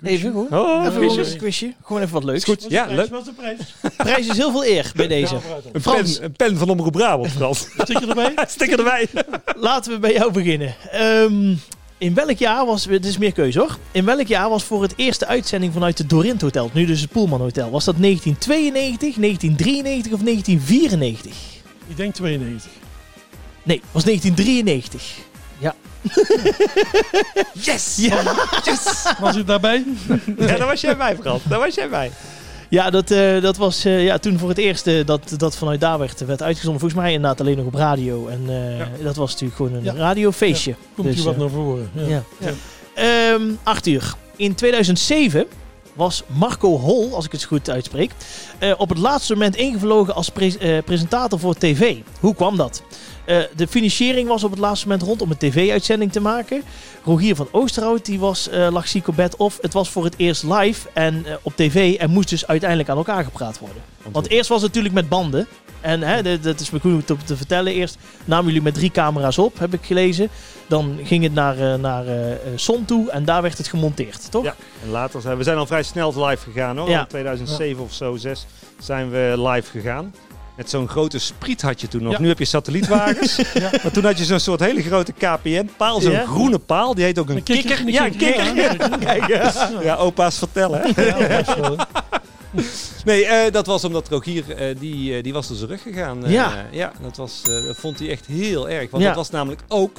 [0.03, 0.49] Even goed.
[0.51, 1.35] Oh, Even een goed.
[1.35, 1.73] quizje.
[1.83, 2.43] Gewoon even wat leuks.
[2.43, 2.65] goed.
[2.69, 3.09] Ja, de leuk.
[3.09, 3.09] prijs?
[3.09, 3.95] Wat is de prijs?
[4.13, 5.35] Prijs is heel veel eer bij deze.
[5.71, 7.59] Een pen, een pen van Omroep Brabant, Frans.
[7.77, 8.33] Stik je erbij?
[8.47, 9.07] Sticker erbij.
[9.55, 10.75] Laten we bij jou beginnen.
[10.91, 11.55] Ehm,
[11.97, 12.85] in welk jaar was...
[12.85, 13.77] Het is meer keuze hoor.
[13.91, 17.11] In welk jaar was voor het eerste uitzending vanuit het Dorint Hotel, nu dus het
[17.11, 21.33] Poelman Hotel, was dat 1992, 1993 of 1994?
[21.87, 22.71] Ik denk 92.
[23.63, 25.15] Nee, was 1993.
[25.57, 25.75] Ja.
[27.67, 27.97] Yes!
[28.01, 28.35] Ja.
[29.19, 29.83] Was het daarbij?
[30.37, 31.41] Ja, daar was jij bij, Frans.
[31.49, 32.11] Daar was jij bij.
[32.69, 35.79] Ja, dat, eh, dat was eh, ja, toen voor het eerst eh, dat, dat vanuit
[35.79, 36.79] daar werd, werd uitgezonden.
[36.79, 38.27] Volgens mij inderdaad alleen nog op radio.
[38.27, 39.93] En eh, dat was natuurlijk gewoon een Ja.
[39.93, 40.75] radiofeestje.
[40.95, 41.89] Komt Dus, hier wat naar voren.
[41.93, 42.07] Ja.
[42.07, 42.23] Ja.
[42.37, 42.51] Ja.
[42.93, 45.45] Ehm, Arthur, in 2007
[45.99, 48.11] was Marco Hol, als ik het goed uitspreek,
[48.57, 51.97] eh, op het laatste moment ingevlogen als eh, presentator voor tv.
[52.19, 52.83] Hoe kwam dat?
[53.25, 56.63] Eh, de financiering was op het laatste moment rond om een tv-uitzending te maken.
[57.03, 60.43] Rogier van Oosterhout die was, lag ziek op bed of het was voor het eerst
[60.43, 63.81] live en op tv en moest dus uiteindelijk aan elkaar gepraat worden.
[64.11, 65.47] Want eerst was het natuurlijk met banden.
[65.81, 67.73] En hè, dat, is me goed te, te vertellen.
[67.73, 70.29] Eerst namen jullie met drie camera's op, heb ik gelezen.
[70.67, 74.31] Dan ging het naar, eh, naar eh, eh, Son toe en daar werd het gemonteerd,
[74.31, 74.43] toch?
[74.43, 74.55] Ja.
[74.83, 76.89] En later zijn we zijn al vrij snel live gegaan hoor.
[76.89, 76.99] Ja.
[76.99, 78.45] In 2007 of zo, 6
[78.79, 80.13] zijn we live gegaan.
[80.57, 82.11] Met zo'n grote spriet had je toen nog.
[82.13, 82.19] Ja.
[82.21, 83.35] Nu heb je satellietwagens.
[83.53, 83.69] Ja.
[83.83, 86.01] Maar toen had je zo'n soort hele grote KPN-paal.
[86.01, 86.25] Zo'n Ja.
[86.25, 86.95] groene paal.
[86.95, 87.89] Die heet ook een, Een kikker.
[87.89, 90.81] Ja, een kikker, ja, opa's vertellen.
[90.95, 91.41] hè.
[93.05, 96.25] Nee, eh, dat was omdat Rogier, eh, die, eh, die was door zijn rug gegaan.
[96.25, 96.65] Eh, Ja.
[96.71, 98.89] ja, dat, was, eh, dat vond hij echt heel erg.
[98.91, 99.09] Want Ja.
[99.09, 99.97] dat was namelijk ook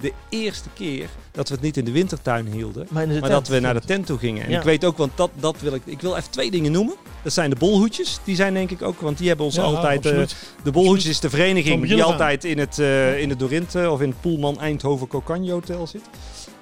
[0.00, 2.86] de eerste keer dat we het niet in de wintertuin hielden.
[2.90, 4.44] Maar, dat we naar de tent toe gingen.
[4.44, 4.58] En Ja.
[4.58, 5.82] ik weet ook, want dat, dat wil ik.
[5.84, 6.94] Ik wil even twee dingen noemen.
[7.22, 8.18] Dat zijn de bolhoedjes.
[8.24, 10.00] Die zijn denk ik ook, want die hebben ons Ja, altijd.
[10.06, 10.36] eh, absoluut.
[10.64, 14.08] de bolhoedjes is de vereniging die altijd in het, eh in het Dorinte of in
[14.08, 16.02] het Poelman Eindhoven Cocagne Hotel zit.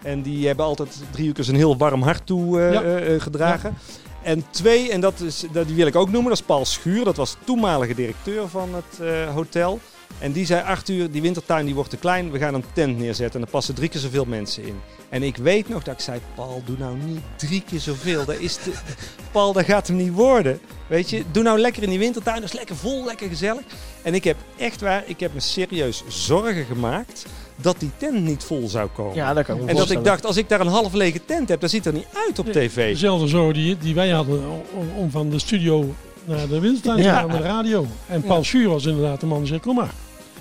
[0.02, 3.18] En die hebben altijd drie uur een heel warm hart toe Ja.
[3.18, 3.76] gedragen.
[4.22, 7.04] En twee, en dat is, dat, die wil ik ook noemen, dat is Paul Schuur.
[7.04, 9.80] Dat was toenmalige directeur van het eh, hotel.
[10.18, 12.30] En die zei, Arthur, die wintertuin die wordt te klein.
[12.30, 14.80] We gaan een tent neerzetten en er passen drie keer zoveel mensen in.
[15.08, 18.24] En ik weet nog dat ik zei, Paul, doe nou niet drie keer zoveel.
[18.24, 18.58] Dat is.
[19.32, 20.60] Paul, dat gaat hem niet worden.
[20.86, 22.40] Weet je, doe nou lekker in die wintertuin.
[22.40, 23.62] Dat is lekker vol, lekker gezellig.
[24.02, 27.26] En ik heb echt waar, ik heb me serieus zorgen gemaakt
[27.62, 29.14] dat die tent niet vol zou komen.
[29.14, 31.24] Ja, dat kan ik me en dat ik dacht, als ik daar een half lege
[31.24, 32.92] tent heb, dat ziet er niet uit op tv.
[32.92, 34.42] Dezelfde zorg die, die wij hadden
[34.74, 35.94] om, om van de studio
[36.24, 37.14] naar de wintertuin te Ja.
[37.18, 37.86] gaan, naar de radio.
[38.06, 39.90] En Paul Schuur was inderdaad de man die zei, kom maar.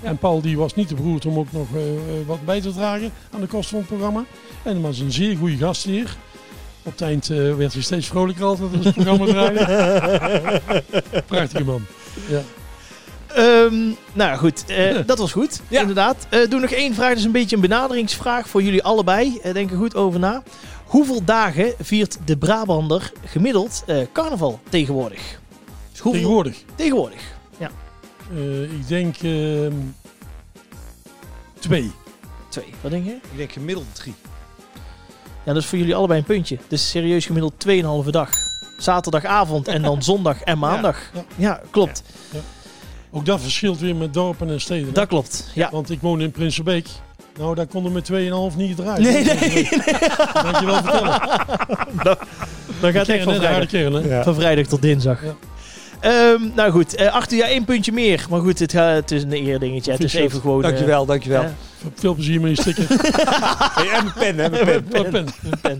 [0.02, 2.72] En Paul die was niet te beroerd om ook nog eh, eh, wat bij te
[2.72, 4.24] dragen aan de kosten van het programma.
[4.62, 6.16] En hij was een zeer goede gastheer.
[6.82, 10.60] Op het eind eh, werd hij steeds vrolijker altijd als het programma draaide.
[11.26, 11.82] Prachtige man.
[12.28, 12.40] Ja.
[13.34, 15.60] Ehm, nou goed, eh, dat was goed.
[15.68, 15.80] Ja.
[15.80, 16.26] Inderdaad.
[16.28, 17.08] Eh, doe nog één vraag.
[17.08, 19.38] Dat is een beetje een benaderingsvraag voor jullie allebei.
[19.42, 20.42] Eh, denk er goed over na.
[20.84, 25.40] Hoeveel dagen viert de Brabander gemiddeld eh, carnaval tegenwoordig?
[25.90, 26.20] Dus hoeveel...
[26.20, 26.64] Tegenwoordig.
[26.74, 27.38] Tegenwoordig.
[28.34, 29.72] Eh, ik denk ehm,
[31.58, 31.90] twee.
[32.48, 32.74] Twee.
[32.80, 33.12] Wat denk je?
[33.12, 34.14] Ik denk gemiddeld drie.
[35.44, 36.58] Ja, dat is voor jullie allebei een puntje.
[36.68, 37.52] Dus serieus gemiddeld
[38.04, 38.30] 2,5 dag.
[38.78, 41.10] Zaterdagavond en dan zondag en maandag.
[41.14, 41.24] Ja.
[41.36, 42.02] Ja, klopt.
[43.12, 44.86] Ook dat verschilt weer met dorpen en steden.
[44.86, 44.92] hè?
[44.92, 45.50] Dat klopt.
[45.54, 45.68] Ja.
[45.72, 46.86] Want ik woon in Prinsenbeek.
[47.38, 49.02] Nou, daar konden we met 2,5 niet draaien.
[49.02, 49.68] Nee, nee.
[50.16, 51.20] Dat kan je wel vertellen.
[52.80, 53.78] Dan gaat het van vrijdag, hè?
[54.16, 54.22] Ja.
[54.22, 55.22] van vrijdag tot dinsdag.
[55.24, 55.34] Ja.
[56.00, 58.26] Ehm, nou goed, eh Arthur, ja, één puntje meer.
[58.30, 59.92] Maar goed, het, gaat, het is een eerdingetje.
[59.92, 60.62] Het is even gewoon...
[60.62, 61.42] eh, Dankjewel, dankjewel.
[61.42, 61.54] ja.
[61.94, 62.86] Veel plezier met je sticker.
[63.74, 64.84] Hey, en pen, hè, pen.
[64.84, 65.26] Pen.
[65.60, 65.78] pen.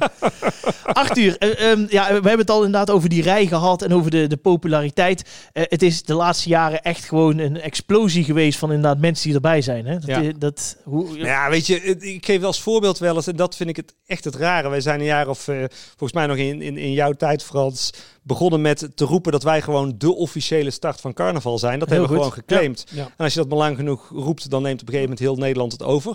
[0.85, 4.11] Arthur, eh, ehm, ja, we hebben het al inderdaad over die rij gehad en over
[4.11, 5.29] de, de populariteit.
[5.53, 9.35] Eh, het is de laatste jaren echt gewoon een explosie geweest van inderdaad mensen die
[9.35, 9.87] erbij zijn.
[9.87, 9.95] Hè?
[9.99, 10.19] Dat, Ja.
[10.21, 13.57] is- dat, hoe, Nou Ja, weet je, ik geef als voorbeeld wel eens, en dat
[13.57, 14.69] vind ik het echt het rare.
[14.69, 15.57] Wij zijn een jaar of, eh,
[15.89, 17.91] volgens mij nog in, in, in jouw tijd, Frans,
[18.23, 21.79] begonnen met te roepen dat wij gewoon de officiële start van carnaval zijn.
[21.79, 22.33] Dat Heel hebben we goed.
[22.33, 22.85] gewoon geclaimd.
[22.91, 23.03] Ja.
[23.03, 25.37] En als je dat maar lang genoeg roept, dan neemt op een gegeven moment heel
[25.45, 26.14] Nederland het over over.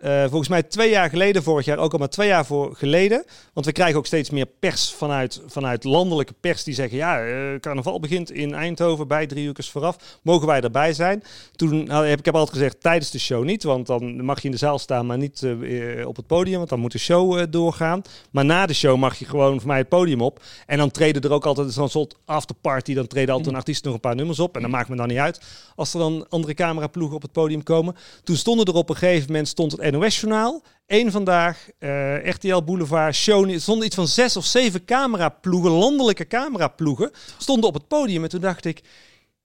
[0.00, 3.24] Eh, volgens mij twee jaar geleden, vorig jaar ook al maar twee jaar voor geleden.
[3.52, 6.96] Want we krijgen ook steeds meer pers vanuit, vanuit landelijke pers die zeggen...
[6.96, 10.18] ja, eh, carnaval begint in Eindhoven bij drie uur vooraf.
[10.22, 11.22] Mogen wij erbij zijn?
[11.56, 13.62] Toen nou, heb ik heb altijd gezegd tijdens de show niet.
[13.62, 16.56] Want dan mag je in de zaal staan, maar niet eh, op het podium.
[16.56, 18.02] Want dan moet de show doorgaan.
[18.30, 20.42] Maar na de show mag je gewoon voor mij het podium op.
[20.66, 22.94] En dan treden er ook altijd zo'n soort afterparty.
[22.94, 24.56] Dan treden altijd een artiest nog een paar nummers op.
[24.56, 25.40] En dat maakt me dan niet uit
[25.76, 27.96] als er dan andere cameraploegen op het podium komen.
[28.24, 30.62] Toen stonden er op een gegeven moment stond het NOS-journaal.
[30.86, 33.50] Eén vandaag, eh, RTL Boulevard, show.
[33.50, 38.22] Er stonden iets van zes of zeven cameraploegen, landelijke cameraploegen, stonden op het podium.
[38.22, 38.80] En toen dacht ik,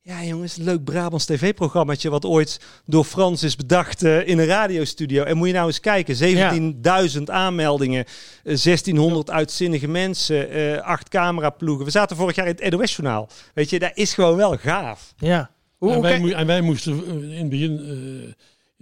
[0.02, 5.24] ja jongens, leuk Brabants tv-programmaatje wat ooit door Frans is bedacht eh, in een radiostudio.
[5.24, 8.06] En moet je nou eens kijken, 17.000 aanmeldingen,
[8.44, 11.86] eh, 1600 uitzinnige mensen, eh, acht cameraploegen.
[11.86, 13.30] We zaten vorig jaar in het NOS-journaal.
[13.54, 15.14] Weet je, dat is gewoon wel gaaf.
[15.18, 15.54] ja.
[15.78, 18.36] Hoe, En wij, en wij moesten eh, in het begin, eh, in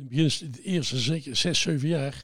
[0.04, 2.24] het begin, de eerste zeker zes, zeven jaar,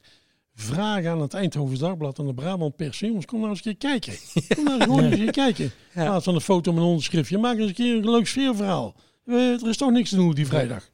[0.54, 2.98] vragen aan het Eindhovens Dagblad en de Brabant Pers.
[2.98, 4.14] Jongens, kom nou eens een keer kijken.
[4.56, 5.64] Kom nou eens gewoon eens een keer kijken.
[5.64, 5.72] In
[6.04, 7.38] plaats van een foto met een onderschriftje.
[7.38, 8.94] Maak eens een keer een leuk sfeerverhaal.
[9.26, 10.88] Eh, er is toch niks te doen die vrijdag.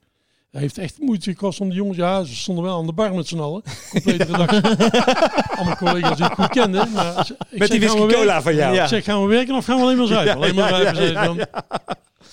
[0.50, 1.96] Dat heeft echt moeite gekost om de jongens.
[1.96, 3.62] Ja, ze stonden wel aan de bar met z'n allen.
[3.90, 4.60] Complete redactie.
[5.56, 6.86] Allemaal collega's die ik goed kende.
[6.94, 8.64] Maar ik Met die zeg, gaan whisky we cola van jou.
[8.74, 8.82] werken?
[8.82, 10.32] Ik zeg, gaan we werken of gaan we alleen maar zuipen?
[10.32, 11.48] Ja, alleen maar ja, zuipen,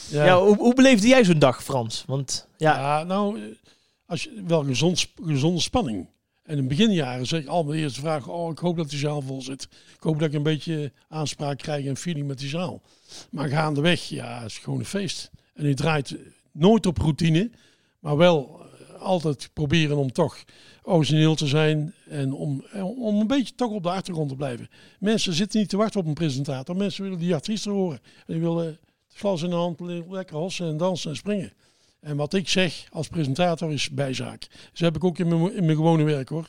[0.10, 2.04] ja, hoe, hoe beleefde jij zo'n dag, Frans?
[2.08, 3.40] Want ja, Ja, nou,
[4.06, 6.08] als je, wel gezond, gezonde spanning.
[6.44, 9.00] En in de beginjaren zeg ik al mijn eerste vraag, oh, ik hoop dat die
[9.00, 9.64] zaal vol zit.
[9.96, 12.82] Ik hoop dat ik een beetje aanspraak krijg en feeling met die zaal.
[13.32, 15.32] Maar gaandeweg, ja, het is gewoon een feest.
[15.54, 16.16] En je draait
[16.52, 17.52] nooit op routine,
[18.00, 18.60] maar wel
[18.94, 20.44] eh, altijd proberen om toch
[20.84, 24.70] origineel te zijn en om, eh, om een beetje toch op de achtergrond te blijven.
[25.00, 28.00] Mensen zitten niet te wachten op een presentator, mensen willen die artiesten horen.
[28.26, 31.54] En die willen glas in de hand, le- lekker hossen en dansen en springen.
[32.04, 34.48] En wat ik zeg als presentator is bijzaak.
[34.72, 36.46] Dus heb ik ook in mijn, in mijn gewone werk hoor.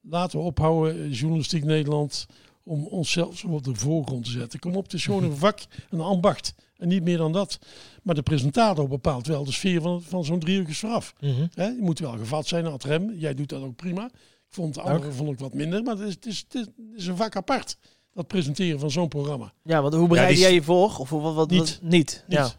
[0.00, 2.26] Laten we ophouden, eh, journalistiek Nederland,
[2.62, 4.58] om onszelf zo op de voorgrond te zetten.
[4.58, 5.58] Kom op, het is gewoon een vak,
[5.90, 6.54] een ambacht.
[6.76, 7.58] En niet meer dan dat.
[8.02, 11.14] Maar de presentator bepaalt wel de sfeer van, van zo'n drie uur vooraf.
[11.54, 13.12] Hè, je moet wel gevat zijn aan het rem.
[13.12, 14.04] Jij doet dat ook prima.
[14.04, 14.12] Ik
[14.48, 15.82] vond de andere vond ik wat minder.
[15.82, 17.76] Maar het is, het is, het een vak apart.
[18.12, 19.52] Dat presenteren van zo'n programma.
[19.62, 20.96] ja want hoe bereidde die- jij je voor?
[20.98, 21.60] Of wat, wat, wat, Niet.
[21.60, 21.80] niet?
[21.82, 22.24] Niet.
[22.28, 22.50] Ja.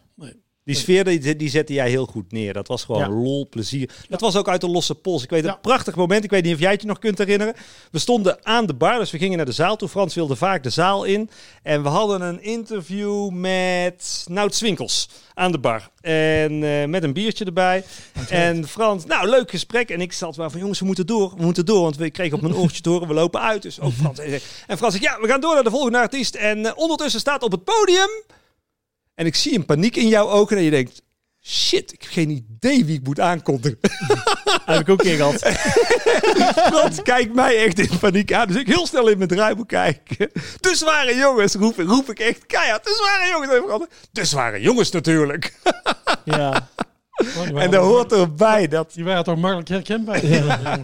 [0.68, 2.52] Die sfeer die, die zette jij heel goed neer.
[2.52, 3.08] Dat was gewoon Ja.
[3.08, 3.90] lol, plezier.
[4.08, 5.22] Dat was ook uit de losse pols.
[5.22, 5.52] Ik weet Ja.
[5.52, 6.24] een prachtig moment.
[6.24, 7.54] Ik weet niet of jij het je nog kunt herinneren.
[7.90, 9.88] We stonden aan de bar, dus we gingen naar de zaal toe.
[9.88, 11.30] Frans wilde vaak de zaal in.
[11.62, 15.90] En we hadden een interview met Nout Swinkels aan de bar.
[16.00, 17.84] En eh, met een biertje erbij.
[18.28, 19.90] En Frans, nou, leuk gesprek.
[19.90, 21.32] En ik zat wel van, jongens, we moeten door.
[21.36, 23.62] We moeten door, want we kregen op mijn oortje te horen, we lopen uit.
[23.62, 24.18] Dus ook Frans.
[24.66, 26.34] En Frans zegt, ja, we gaan door naar de volgende artiest.
[26.34, 28.08] En eh, ondertussen staat op het podium...
[29.18, 31.02] En ik zie een paniek in jouw ogen en je denkt...
[31.42, 33.78] Shit, ik heb geen idee wie ik moet aankondigen.
[34.64, 35.42] Heb ik ook een keer gehad.
[36.72, 38.48] Frans kijkt mij echt in paniek aan.
[38.48, 40.30] Dus ik heel snel in mijn draaiboek kijken.
[40.60, 42.84] De zware jongens, roep, roep ik echt keihard.
[42.84, 43.88] De zware jongens.
[44.12, 45.52] De zware jongens natuurlijk.
[46.24, 46.68] Ja.
[47.36, 48.92] Oh, En daar hoort erbij dat...
[48.94, 50.26] Die waren toch makkelijk herkenbaar.
[50.26, 50.82] ja,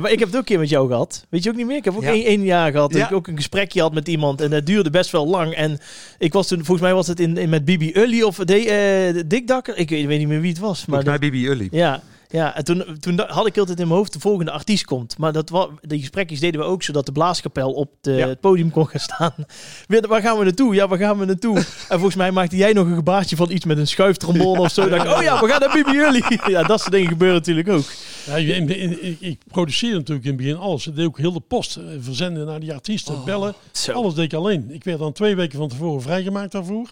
[0.00, 1.26] maar ik heb het ook een keer met jou gehad.
[1.28, 1.76] Weet je ook niet meer?
[1.76, 2.10] Ik heb ook Ja.
[2.10, 2.90] één, één jaar gehad.
[2.90, 3.06] Dat Ja.
[3.06, 4.40] ik ook een gesprekje had met iemand.
[4.40, 5.54] En dat duurde best wel lang.
[5.54, 5.78] En
[6.18, 9.46] ik was toen, volgens mij was het in, in met Bibi Ully of de, Dick
[9.46, 9.76] Dakker.
[9.76, 10.86] Ik weet, weet niet meer wie het was.
[10.86, 11.68] Maar dat- Bibi Ully.
[11.70, 12.02] Ja,
[12.32, 15.18] ja, en toen, toen had ik altijd in mijn hoofd de volgende artiest komt.
[15.18, 18.28] Maar dat die gesprekjes deden we ook zodat de blaaskapel op de, Ja.
[18.28, 19.34] het podium kon gaan staan.
[20.08, 20.74] Waar gaan we naartoe?
[20.74, 21.56] Ja, waar gaan we naartoe?
[21.56, 24.82] En volgens mij maakte jij nog een gebaartje van iets met een schuiftrombone of zo.
[24.82, 26.24] Ik, oh ja, we gaan naar Bibi Jullie.
[26.46, 27.84] Ja, dat soort dingen gebeuren natuurlijk ook.
[28.26, 28.34] Ja,
[29.20, 30.86] ik produceerde natuurlijk in het begin alles.
[30.86, 33.54] Ik deed ook heel de post eh, verzenden naar die artiesten, bellen.
[33.72, 33.92] Zo.
[33.92, 34.70] Alles deed ik alleen.
[34.70, 36.88] Ik werd dan twee weken van tevoren vrijgemaakt daarvoor.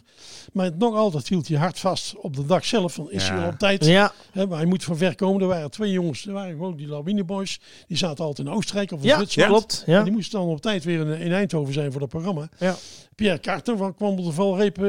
[0.53, 2.93] Maar nog altijd hield je hart vast op de dag zelf.
[2.93, 3.85] Van, is hij wel op tijd?
[3.85, 5.30] Ja, Hè, maar hij moet van ver komen.
[5.39, 7.61] Er waren twee jongens, er waren gewoon die Lawine Boys.
[7.87, 9.53] Die zaten altijd in Oostenrijk of in ja, Zwitserland.
[9.67, 9.83] klopt.
[9.87, 10.03] En Ja.
[10.03, 12.49] die moesten dan op tijd weer in, in Eindhoven zijn voor dat programma.
[12.59, 12.77] Ja.
[13.15, 14.83] Pierre Carter van, kwam op de valreep eh,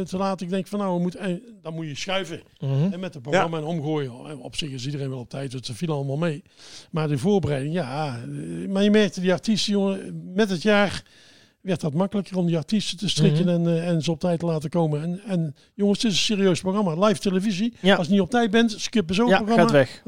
[0.00, 0.40] te laat.
[0.40, 2.42] Ik denk van nou, we moeten, eh, dan moet je schuiven.
[2.60, 2.92] Mhm.
[2.92, 4.40] En met het programma en omgooien.
[4.42, 6.42] Op zich is iedereen wel op tijd, dus dat viel allemaal mee.
[6.90, 8.16] Maar de voorbereiding, ja.
[8.16, 11.02] eh, Maar je merkte die artiesten, jongen, met het jaar
[11.68, 13.54] werd dat makkelijker om die artiesten te strikken Mhm.
[13.54, 15.02] en, eh, en ze op tijd te laten komen.
[15.02, 17.06] En, en jongens, het is een serieus programma.
[17.06, 17.74] Live televisie.
[17.80, 17.96] Ja.
[17.96, 19.62] Als je niet op tijd bent, skippen zo'n ja, programma.
[19.62, 20.02] gaat weg.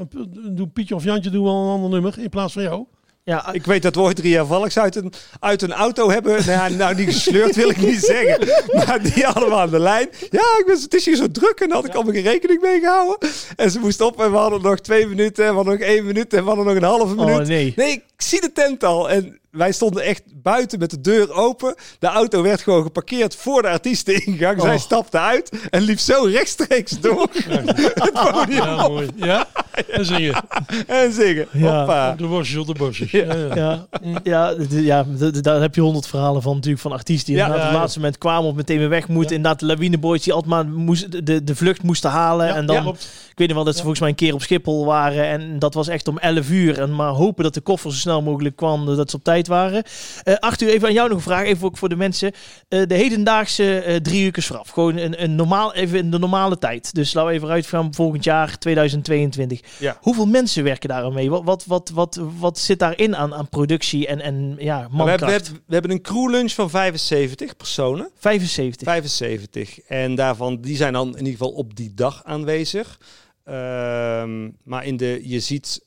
[0.57, 2.85] Dan Pietje of Jantje doen wel een ander nummer in plaats van jou.
[3.25, 6.33] Ja, Ik weet dat we ooit Ria Valks uit een, uit een auto hebben.
[6.47, 8.49] Nou, ja, nou, niet gesleurd wil ik niet zeggen.
[8.87, 10.09] Maar die allemaal aan de lijn.
[10.31, 12.61] Ja, ik was, het is hier zo druk en daar had ik allemaal geen rekening
[12.63, 13.29] mee gehouden.
[13.57, 15.45] En ze moest op en we hadden nog twee minuten.
[15.45, 17.39] En we hadden nog één minuut en we hadden nog een halve minuut.
[17.41, 17.73] oh nee.
[17.77, 19.11] Nee, ik zie de tent al.
[19.11, 21.75] En wij stonden echt buiten met de deur open.
[21.99, 24.61] De auto werd gewoon geparkeerd voor de artiesteningang.
[24.61, 24.81] Zij Oh.
[24.81, 29.09] stapte uit en liep zo rechtstreeks door het podium Ja, op mooi.
[29.17, 29.47] Ja?
[29.89, 30.45] En zingen.
[30.87, 31.47] en zingen.
[31.53, 31.79] Ja.
[31.79, 32.11] Hoppa.
[32.13, 33.11] Op de bosjes, op de bosjes.
[33.11, 33.87] Ja, ja.
[34.23, 35.05] Ja, ja,
[35.41, 37.41] daar heb je honderd verhalen van natuurlijk van artiesten die Ja.
[37.43, 39.31] inderdaad op Ja, het laatste moment kwamen of meteen weer weg moeten.
[39.31, 39.37] Ja.
[39.37, 42.47] Inderdaad, de lawineboys die altijd maar moest, de, de vlucht moesten halen.
[42.47, 44.85] Ja, en dan, ik weet nog wel dat ze volgens mij een keer op Schiphol
[44.85, 45.25] waren.
[45.25, 46.79] En dat was echt om 11 uur.
[46.81, 49.83] En maar hopen dat de koffer zo snel mogelijk kwam, dat ze op tijd waren.
[50.23, 52.33] Eh Arthur, even aan jou nog een vraag, even ook voor de mensen.
[52.69, 54.69] Eh, de hedendaagse eh, drie uur vooraf.
[54.69, 56.95] Gewoon een, een normaal, even in de normale tijd.
[56.95, 59.61] Dus laten we even uitgaan volgend jaar 2022.
[59.79, 59.97] Ja.
[60.01, 61.31] Hoeveel mensen werken daar aan mee?
[61.31, 64.97] Wat, wat, wat, wat, wat zit daarin aan, aan productie en, en ja, We hebben,
[64.97, 65.53] mankracht?
[65.53, 68.11] we hebben een crewlunch van 75 personen.
[68.19, 68.89] 75.
[68.89, 69.81] 75.
[69.81, 72.99] En daarvan, die zijn dan in ieder geval op die dag aanwezig.
[73.45, 75.85] Ehm, maar in de, je ziet,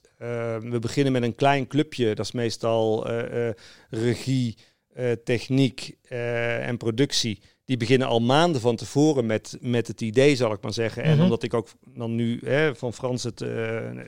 [0.70, 2.16] we beginnen met een klein clubje.
[2.16, 3.54] Dat is meestal eh, eh,
[3.90, 4.58] regie,
[4.94, 7.40] eh, techniek en productie.
[7.66, 11.04] Die beginnen al maanden van tevoren met, met het idee, zal ik maar zeggen.
[11.04, 11.24] En Mhm.
[11.24, 13.38] omdat ik ook dan nu hè, van Frans het...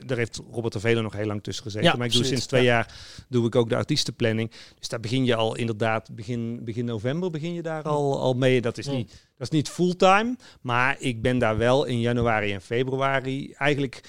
[0.06, 1.88] daar heeft Robert de Velen nog heel lang tussen gezeten.
[1.88, 2.68] Ja, maar ik doe sinds twee Ja.
[2.68, 2.94] jaar
[3.28, 4.50] doe ik ook de artiestenplanning.
[4.78, 8.60] Dus daar begin je al inderdaad, begin, begin november begin je daar al, al mee.
[8.60, 12.60] Dat is, niet, dat is niet fulltime, maar ik ben daar wel in januari en
[12.62, 14.00] februari eigenlijk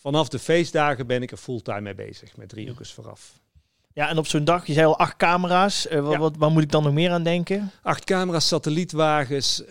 [0.00, 3.38] vanaf de feestdagen ben ik er fulltime mee bezig, met drie uur vooraf.
[3.92, 5.86] Ja, en op zo'n dag, je zei al acht camera's.
[5.88, 6.18] Eh, wat, Ja.
[6.18, 7.70] wat, waar moet ik dan nog meer aan denken?
[7.82, 9.70] Acht camera's, satellietwagens, eh,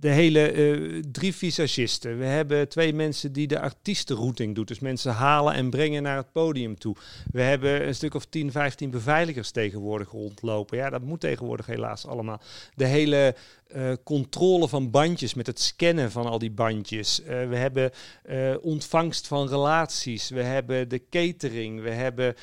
[0.00, 2.18] de hele eh, drie visagisten.
[2.18, 4.64] We hebben twee mensen die de artiestenrouting doen.
[4.64, 6.96] Dus mensen halen en brengen naar het podium toe.
[7.30, 10.76] We hebben een stuk of 10, 15 beveiligers tegenwoordig rondlopen.
[10.78, 12.40] Ja, dat moet tegenwoordig helaas allemaal.
[12.74, 13.34] De hele
[13.68, 17.22] eh, controle van bandjes met het scannen van al die bandjes.
[17.22, 17.90] Eh, we hebben
[18.22, 20.28] eh, ontvangst van relaties.
[20.28, 21.82] We hebben de catering.
[21.82, 22.34] We hebben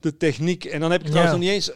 [0.00, 0.64] de techniek.
[0.64, 1.72] En dan heb ik trouwens nog niet eens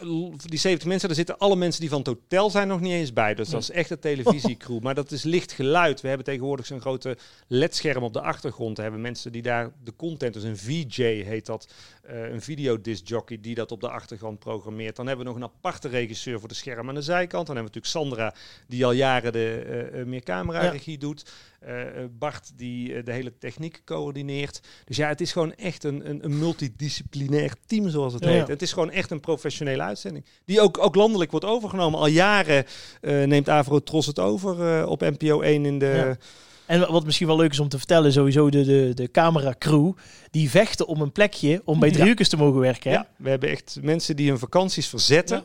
[0.48, 1.08] die 70 mensen.
[1.08, 3.34] Daar zitten alle mensen die van het hotel zijn nog niet eens bij.
[3.34, 4.80] Dus dat is echt een televisiecrew.
[4.80, 6.00] Maar dat is licht geluid.
[6.00, 7.16] We hebben tegenwoordig zo'n grote
[7.48, 8.76] ledscherm op de achtergrond.
[8.76, 11.68] We hebben mensen die daar de content, dus een VJ heet dat,
[12.02, 14.96] eh, een videodiscjockey die dat op de achtergrond programmeert.
[14.96, 17.46] Dan hebben we nog een aparte regisseur voor de scherm aan de zijkant.
[17.46, 18.34] Dan hebben we natuurlijk Sandra
[18.66, 21.30] die al jaren de eh, meer camera-regie doet.
[21.60, 21.74] Eh,
[22.18, 24.60] Bart die de hele techniek coördineert.
[24.84, 28.30] Dus ja, het is gewoon echt een, een, een multidisciplinair team, zoals het Ja.
[28.30, 28.48] heet.
[28.48, 30.24] Het is gewoon echt een professionele uitzending.
[30.44, 31.98] Die ook, ook landelijk wordt overgenomen.
[31.98, 32.64] Al jaren
[33.00, 36.16] neemt Avro Tros het over op NPO 1 in de...
[36.66, 39.92] En wat misschien wel leuk is om te vertellen, sowieso de, de, de cameracrew,
[40.30, 41.94] die vechten om een plekje om bij Ja.
[41.94, 42.90] driehoekers te mogen werken.
[42.90, 42.96] Hè?
[42.96, 45.44] Ja, we hebben echt mensen die hun vakanties verzetten.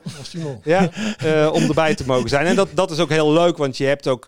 [0.63, 2.45] Ja, eh, om erbij te mogen zijn.
[2.45, 4.27] En dat, dat is ook heel leuk, want je hebt ook...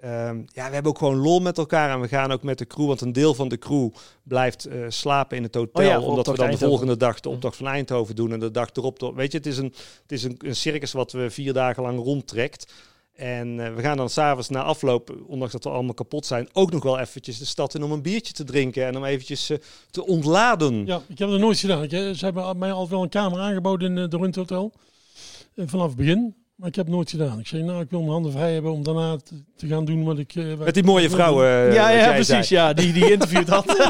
[0.00, 2.66] ehm, ja, we hebben ook gewoon lol met elkaar en we gaan ook met de
[2.66, 3.88] crew, want een deel van de crew
[4.22, 7.28] blijft eh, slapen in het hotel, Oh ja, omdat we dan de volgende dag de
[7.28, 9.12] optocht van Eindhoven doen en de dag erop.
[9.14, 11.98] weet je, het is een, het is een, een circus wat we vier dagen lang
[11.98, 12.72] rondtrekt.
[13.22, 16.72] En eh, we gaan dan s'avonds na afloop, ondanks dat we allemaal kapot zijn, ook
[16.72, 19.58] nog wel eventjes de stad in om een biertje te drinken en om eventjes eh,
[19.90, 20.86] te ontladen.
[20.86, 21.82] Ja, ik heb dat nooit gedaan.
[21.82, 24.72] Ik, hè, ze hebben mij altijd wel een kamer aangeboden in eh, de Rund Hotel.
[25.56, 26.34] Vanaf het begin.
[26.54, 27.38] Maar ik heb het nooit gedaan.
[27.38, 30.04] Ik zei, nou, ik wil mijn handen vrij hebben om daarna te, te gaan doen
[30.04, 30.32] wat ik...
[30.34, 32.48] wat Met die mooie eh, ja, ja, precies.
[32.48, 32.60] zei.
[32.60, 33.66] Ja, die die interviewd had.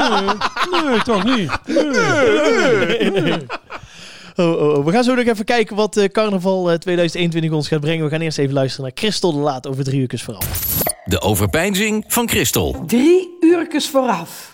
[0.71, 1.51] Nee, nee, toch niet.
[1.66, 3.11] Nee.
[3.11, 3.47] Nee.
[4.37, 4.85] oh, oh.
[4.85, 8.05] We gaan zo nog even kijken wat eh, carnaval eh, 2021 ons gaat brengen.
[8.05, 10.42] We gaan eerst even luisteren naar Christel de Laat over drie uur vooral.
[11.05, 12.85] De overpeinzing van Christel.
[12.87, 14.53] Drie uurtjes vooraf.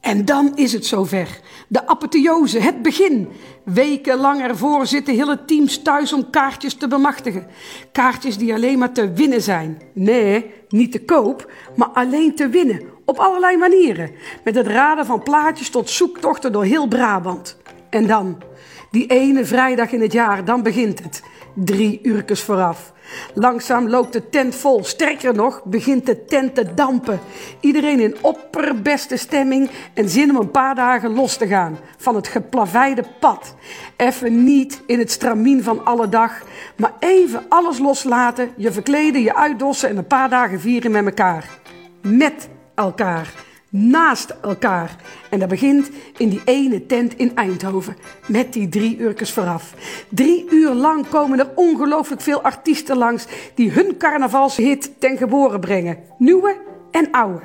[0.00, 1.40] En dan is het zover.
[1.68, 3.28] De apotheose, het begin.
[3.64, 7.46] Wekenlang ervoor zitten hele teams thuis om kaartjes te bemachtigen.
[7.92, 9.82] Kaartjes die alleen maar te winnen zijn.
[9.94, 12.82] Nee, niet te koop, maar alleen te winnen.
[13.04, 14.10] Op allerlei manieren.
[14.44, 17.56] Met het raden van plaatjes tot zoektochten door heel Brabant.
[17.90, 18.42] En dan,
[18.90, 21.22] die ene vrijdag in het jaar, dan begint het.
[21.54, 22.92] Drie uurtjes vooraf.
[23.34, 24.84] Langzaam loopt de tent vol.
[24.84, 27.20] Sterker nog, begint de tent te dampen.
[27.60, 32.28] Iedereen in opperbeste stemming en zin om een paar dagen los te gaan van het
[32.28, 33.54] geplaveide pad.
[33.96, 36.42] Even niet in het stramien van alle dag,
[36.76, 41.58] maar even alles loslaten, je verkleden, je uitdossen en een paar dagen vieren met elkaar.
[42.02, 43.49] Met elkaar.
[43.72, 44.96] Naast elkaar.
[45.28, 47.96] En dat begint in die ene tent in Eindhoven.
[48.26, 49.74] Met die drie uurtjes vooraf.
[50.08, 53.26] Drie uur lang komen er ongelooflijk veel artiesten langs.
[53.54, 55.98] die hun carnavalshit ten geboren brengen.
[56.18, 56.56] Nieuwe
[56.90, 57.40] en oude.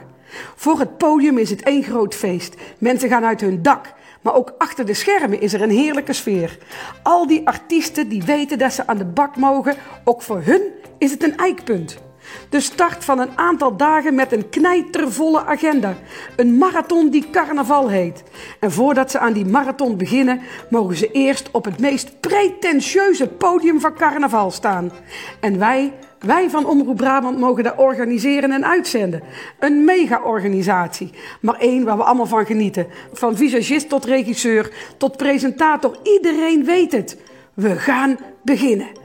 [0.55, 2.55] Voor het podium is het één groot feest.
[2.77, 3.93] Mensen gaan uit hun dak.
[4.21, 6.57] Maar ook achter de schermen is er een heerlijke sfeer.
[7.03, 9.75] Al die artiesten die weten dat ze aan de bak mogen.
[10.03, 10.61] Ook voor hun
[10.97, 12.04] is het een eikpunt.
[12.49, 15.93] De start van een aantal dagen met een knijtervolle agenda.
[16.35, 18.23] Een marathon die carnaval heet.
[18.59, 23.79] En voordat ze aan die marathon beginnen, mogen ze eerst op het meest pretentieuze podium
[23.79, 24.91] van carnaval staan.
[25.39, 29.23] En wij, wij van Omroep Brabant mogen daar organiseren en uitzenden.
[29.59, 31.09] Een mega-organisatie,
[31.41, 32.87] maar één waar we allemaal van genieten.
[33.13, 37.17] Van visagist tot regisseur, tot presentator, iedereen weet het.
[37.53, 39.03] We gaan beginnen.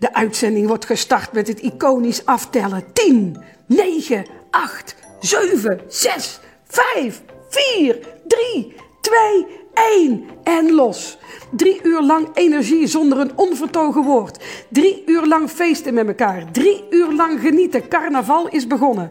[0.00, 2.84] De uitzending wordt gestart met het iconisch aftellen.
[2.92, 3.36] 10,
[3.66, 11.18] 9, 8, 7, 6, 5, 4, 3, 2, 1 en los.
[11.50, 14.44] Drie uur lang energie zonder een onvertogen woord.
[14.68, 16.50] Drie uur lang feesten met elkaar.
[16.52, 17.88] Drie uur lang genieten.
[17.88, 19.10] Carnaval is begonnen.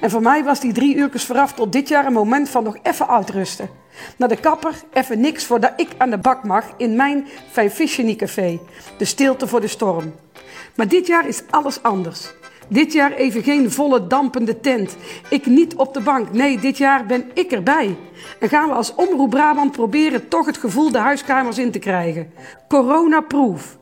[0.00, 2.76] En voor mij was die drie uurtjes vooraf tot dit jaar een moment van nog
[2.82, 3.70] even uitrusten.
[4.16, 8.58] Naar de kapper, even niks voordat ik aan de bak mag in mijn Vijfvisiony café.
[8.98, 10.14] De stilte voor de storm.
[10.74, 12.32] Maar dit jaar is alles anders.
[12.68, 14.96] Dit jaar even geen volle dampende tent.
[15.28, 16.32] Ik niet op de bank.
[16.32, 17.96] Nee, dit jaar ben ik erbij.
[18.40, 22.32] En gaan we als Omroep Brabant proberen toch het gevoel de huiskamers in te krijgen.
[22.68, 23.78] Corona-proof.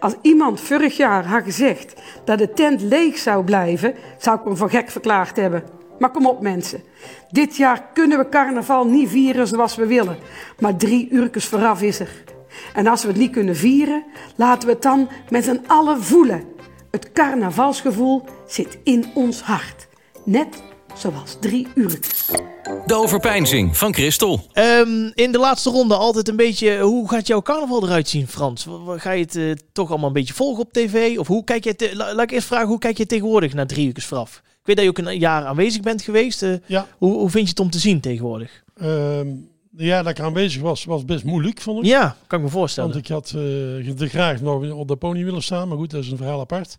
[0.00, 4.56] Als iemand vorig jaar had gezegd dat de tent leeg zou blijven, zou ik hem
[4.56, 5.64] voor gek verklaard hebben.
[5.98, 6.82] Maar kom op mensen.
[7.30, 10.18] Dit jaar kunnen we carnaval niet vieren zoals we willen.
[10.58, 12.24] Maar drie uurtjes vooraf is er.
[12.74, 14.04] En als we het niet kunnen vieren,
[14.36, 16.44] laten we het dan met z'n allen voelen.
[16.90, 19.88] Het carnavalsgevoel zit in ons hart.
[20.24, 20.62] Net
[20.94, 22.30] zoals drie uurtjes.
[22.86, 24.40] De overpeinzing van Christel.
[24.52, 28.66] Ehm, in de laatste ronde altijd een beetje, hoe gaat jouw carnaval eruit zien, Frans?
[28.96, 31.18] Ga je het eh, toch allemaal een beetje volgen op tv?
[31.18, 34.02] Of hoe kijk je, laat ik eerst vragen, hoe kijk je tegenwoordig naar drie uur
[34.02, 34.42] vooraf?
[34.66, 36.42] Ik weet dat je ook een jaar aanwezig bent geweest.
[36.42, 36.86] eh, Ja.
[36.98, 38.62] hoe, hoe vind je het om te zien tegenwoordig?
[38.76, 39.28] Ehm,
[39.76, 41.84] jaar dat ik aanwezig was, was best moeilijk, vond ik.
[41.90, 42.90] Ja, kan ik me voorstellen.
[42.90, 46.02] Want ik had eh er graag nog op de pony willen staan, maar goed, dat
[46.04, 46.78] is een verhaal apart.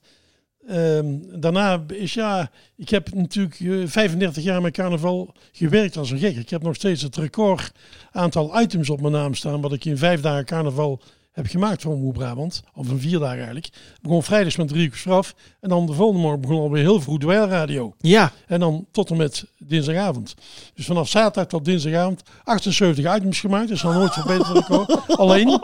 [0.68, 1.06] Ehm,
[1.40, 6.36] daarna is ja, ik heb natuurlijk eh, 35 jaar met carnaval gewerkt als een gek.
[6.38, 7.72] Ik heb nog steeds het record
[8.12, 11.02] aantal items op mijn naam staan, wat ik in vijf dagen carnaval
[11.38, 12.64] heb gemaakt voor Moe Brabant.
[12.76, 13.70] Of in vier dagen eigenlijk.
[14.02, 15.36] Begon vrijdags met drie uur straf.
[15.60, 17.94] En dan de volgende morgen begon alweer heel vroeg dweilradio.
[17.98, 20.34] Ja, En dan tot en met dinsdagavond.
[20.74, 23.68] Dus vanaf zaterdag tot dinsdagavond 78 items gemaakt.
[23.68, 24.68] Dat is nog nooit verbeterd.
[25.18, 25.60] Alleen,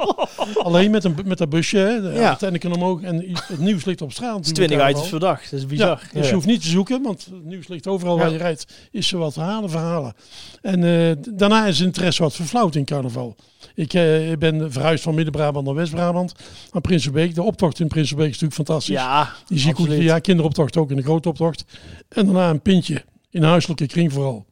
[0.64, 1.78] alleen met, een, met dat busje.
[1.78, 2.30] Hè, de Ja.
[2.30, 3.02] antenne omhoog.
[3.02, 4.36] En het nieuws ligt op straat.
[4.36, 4.90] het is natuurlijk 20 allemaal.
[5.04, 5.50] items per dag.
[5.50, 6.10] Dat is bizar.
[6.14, 8.66] Ja, dus je hoeft niet te zoeken, want het nieuws ligt overal waar je rijdt.
[8.92, 10.14] Is er wat verhalen, verhalen.
[10.62, 13.36] En eh, daarna is het interesse wat verflauwd in carnaval.
[13.76, 16.34] Ik eh, ben verhuisd van Midden-Brabant naar West-Brabant.
[16.72, 17.36] Naar Prinsenbeek.
[17.36, 18.96] De optocht in Prinsenbeek is natuurlijk fantastisch.
[18.96, 21.66] Ja, Die zie ik ja, kinderoptocht ook in de grote optocht.
[22.10, 24.46] En daarna een pintje in een huiselijke kring vooral.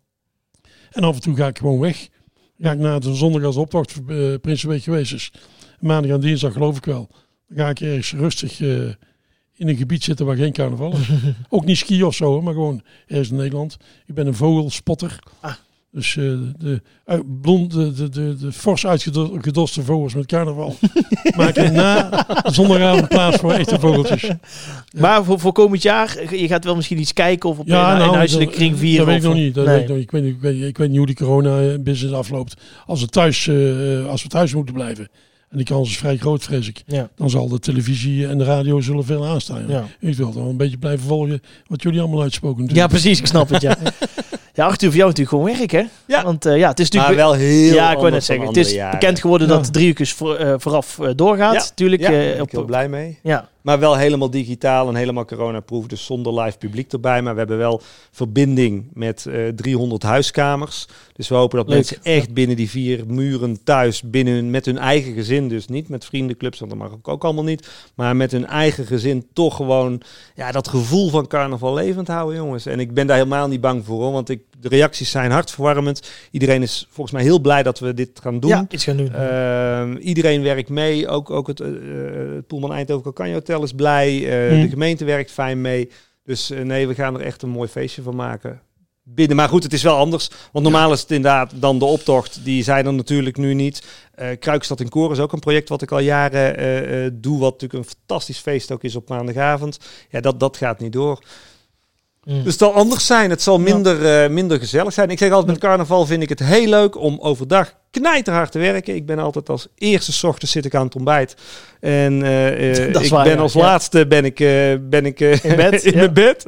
[0.92, 2.10] En af en toe ga ik gewoon weg.
[2.60, 5.32] Ga ik na de zondag als de optocht uh, Prinsenbeek geweest is.
[5.80, 7.10] Maandag en dinsdag geloof ik wel.
[7.48, 8.88] Dan ga ik ergens rustig eh,
[9.54, 11.10] in een gebied zitten waar geen carnaval is.
[11.50, 13.78] ook niet skiën of zo, maar gewoon ergens in Nederland.
[14.06, 15.20] Ik ben een vogelspotter.
[15.40, 15.54] Ah.
[15.94, 16.24] Dus eh,
[16.58, 20.76] de, uh, blond, de, de, de, de fors uitgedoste vogels met carnaval
[21.38, 24.30] maken na zondagavond plaats voor echte vogeltjes.
[25.00, 27.98] Maar voor, voor komend jaar, je gaat wel misschien iets kijken of op Ja, een,
[27.98, 28.98] nou, een huiselijke dat- kring vieren.
[29.06, 29.54] Dat weet ik nog niet.
[29.56, 29.74] Dat Nee.
[29.76, 30.06] weet ik, nog niet.
[30.06, 32.54] Ik, weet, ik, weet, ik weet niet hoe die corona-business afloopt.
[32.86, 35.08] Als we, thuis, eh, als we thuis moeten blijven,
[35.50, 37.10] en die kans is vrij groot, vrees ik, Ja.
[37.16, 39.64] dan zal de televisie en de radio zullen veel aanstaan.
[39.68, 39.86] Ja.
[40.00, 40.08] Ja.
[40.10, 42.58] Ik wil dan een beetje blijven volgen wat jullie allemaal uitspoken.
[42.60, 42.92] ja, natuurlijk.
[42.94, 43.78] precies, ik snap het, ja.
[44.54, 45.84] Ja, Arthur, voor jou natuurlijk gewoon werk, hè?
[46.06, 46.24] Ja.
[46.24, 47.28] Want eh, ja, het is Maar natuurlijk...
[47.30, 48.48] wel heel ja, ik wou net zeggen.
[48.48, 49.00] Het is jaren.
[49.00, 49.54] bekend geworden Ja.
[49.54, 51.54] dat drie uur voor, eh, vooraf eh, doorgaat.
[51.54, 51.64] Ja.
[51.76, 52.02] Tuurlijk.
[52.02, 53.20] Ja, eh, daar ben ik op, heel blij mee.
[53.24, 53.50] ja.
[53.62, 55.88] Maar wel helemaal digitaal en helemaal coronaproof.
[55.88, 57.22] Dus zonder live publiek erbij.
[57.22, 57.82] Maar we hebben wel
[58.12, 60.88] verbinding met eh 300 huiskamers.
[61.14, 61.76] Dus we hopen dat Leuk.
[61.76, 65.48] mensen echt binnen die vier muren thuis, binnen hun, met hun eigen gezin.
[65.48, 67.70] Dus niet met vriendenclubs, want dat mag ook, ook allemaal niet.
[67.96, 70.02] Maar met hun eigen gezin toch gewoon
[70.36, 72.66] ja, dat gevoel van carnaval levend houden, jongens.
[72.66, 76.12] En ik ben daar helemaal niet bang voor, hoor, want ik, de reacties zijn hartverwarmend.
[76.32, 78.50] Iedereen is volgens mij heel blij dat we dit gaan doen.
[78.50, 79.14] ja, iets gaan doen.
[79.14, 81.08] Ehm, iedereen werkt mee.
[81.08, 81.68] Ook, ook het, eh,
[82.48, 84.30] Poelman Eindhoven Calcagno Hotel is blij.
[84.30, 84.62] Eh, Hmm.
[84.62, 85.90] De gemeente werkt fijn mee.
[86.24, 88.62] Dus eh, nee, we gaan er echt een mooi feestje van maken.
[89.04, 89.36] Binnen.
[89.36, 90.30] Maar goed, het is wel anders.
[90.52, 92.44] Want normaal is het inderdaad dan de optocht.
[92.44, 93.84] Die zijn er natuurlijk nu niet.
[94.12, 97.40] Eh Kruikstad in Koor is ook een project wat ik al jaren eh, eh, doe.
[97.40, 99.78] Wat natuurlijk een fantastisch feest ook is op maandagavond.
[100.10, 101.24] Ja, dat, dat gaat niet door.
[102.24, 102.44] Mm.
[102.44, 103.30] Dus het zal anders zijn.
[103.30, 105.10] Het zal minder, eh, minder gezellig zijn.
[105.10, 108.96] Ik zeg altijd, met carnaval vind ik het heel leuk om overdag knijterhard te werken.
[108.96, 111.36] Ik ben altijd als eerste 's ochtends zit ik aan het ontbijt.
[111.80, 113.42] En eh, eh, ik waar, ben ja.
[113.42, 114.36] als laatste ben ik,
[114.90, 115.98] ben ik In bed, in ja.
[115.98, 116.46] mijn bed.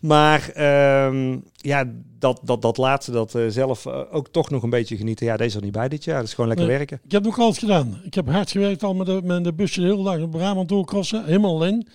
[0.00, 1.84] Maar ehm, ja,
[2.18, 5.26] dat, dat, dat laatste, dat zelf ook toch nog een beetje genieten.
[5.26, 6.18] Ja, deze is er niet bij dit jaar.
[6.18, 6.76] Dat is gewoon lekker Nee.
[6.76, 7.00] werken.
[7.04, 8.00] Ik heb ook altijd gedaan.
[8.04, 10.68] Ik heb hard gewerkt al met de, met de busje de hele dag op Brabant
[10.68, 11.24] doorkrossen.
[11.24, 11.86] Helemaal alleen.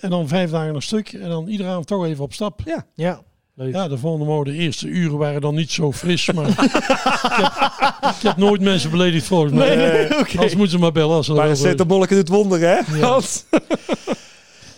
[0.00, 1.12] En dan vijf dagen een stuk.
[1.12, 2.60] En dan iedere avond toch even op stap.
[2.94, 3.22] ja,
[3.54, 3.74] leuk.
[3.74, 6.32] Ja, de volgende morgen, de eerste uren waren dan niet zo fris.
[6.32, 9.76] Maar ik, heb, ik heb nooit mensen beledigd volgens mij.
[9.76, 11.16] Nee, Anders moeten ze maar bellen.
[11.16, 11.76] Als ze er wel zijn.
[11.76, 12.80] Paracetamolke doet wonder, hè?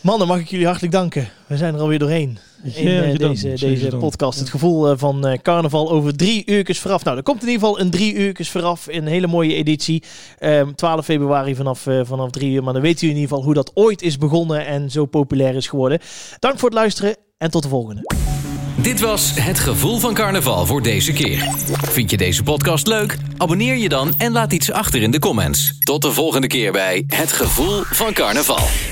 [0.01, 1.29] Mannen, mag ik jullie hartelijk danken.
[1.47, 2.39] We zijn er alweer doorheen.
[2.63, 4.39] In deze, deze podcast.
[4.39, 7.05] Het gevoel eh, van eh, carnaval over drie uurtjes vooraf.
[7.05, 8.87] Nou, er komt in ieder geval een drie uurtjes vooraf.
[8.91, 10.03] Een hele mooie editie.
[10.39, 12.63] Ehm 12 februari vanaf, eh, vanaf drie uur.
[12.63, 15.55] Maar dan weet u in ieder geval hoe dat ooit is begonnen en zo populair
[15.55, 15.99] is geworden.
[16.39, 18.03] Dank voor het luisteren en tot de volgende.
[18.77, 21.49] Dit was Het Gevoel van Carnaval voor deze keer.
[21.83, 23.17] Vind je deze podcast leuk?
[23.37, 25.79] Abonneer je dan en laat iets achter in de comments.
[25.79, 28.92] Tot de volgende keer bij Het Gevoel van Carnaval.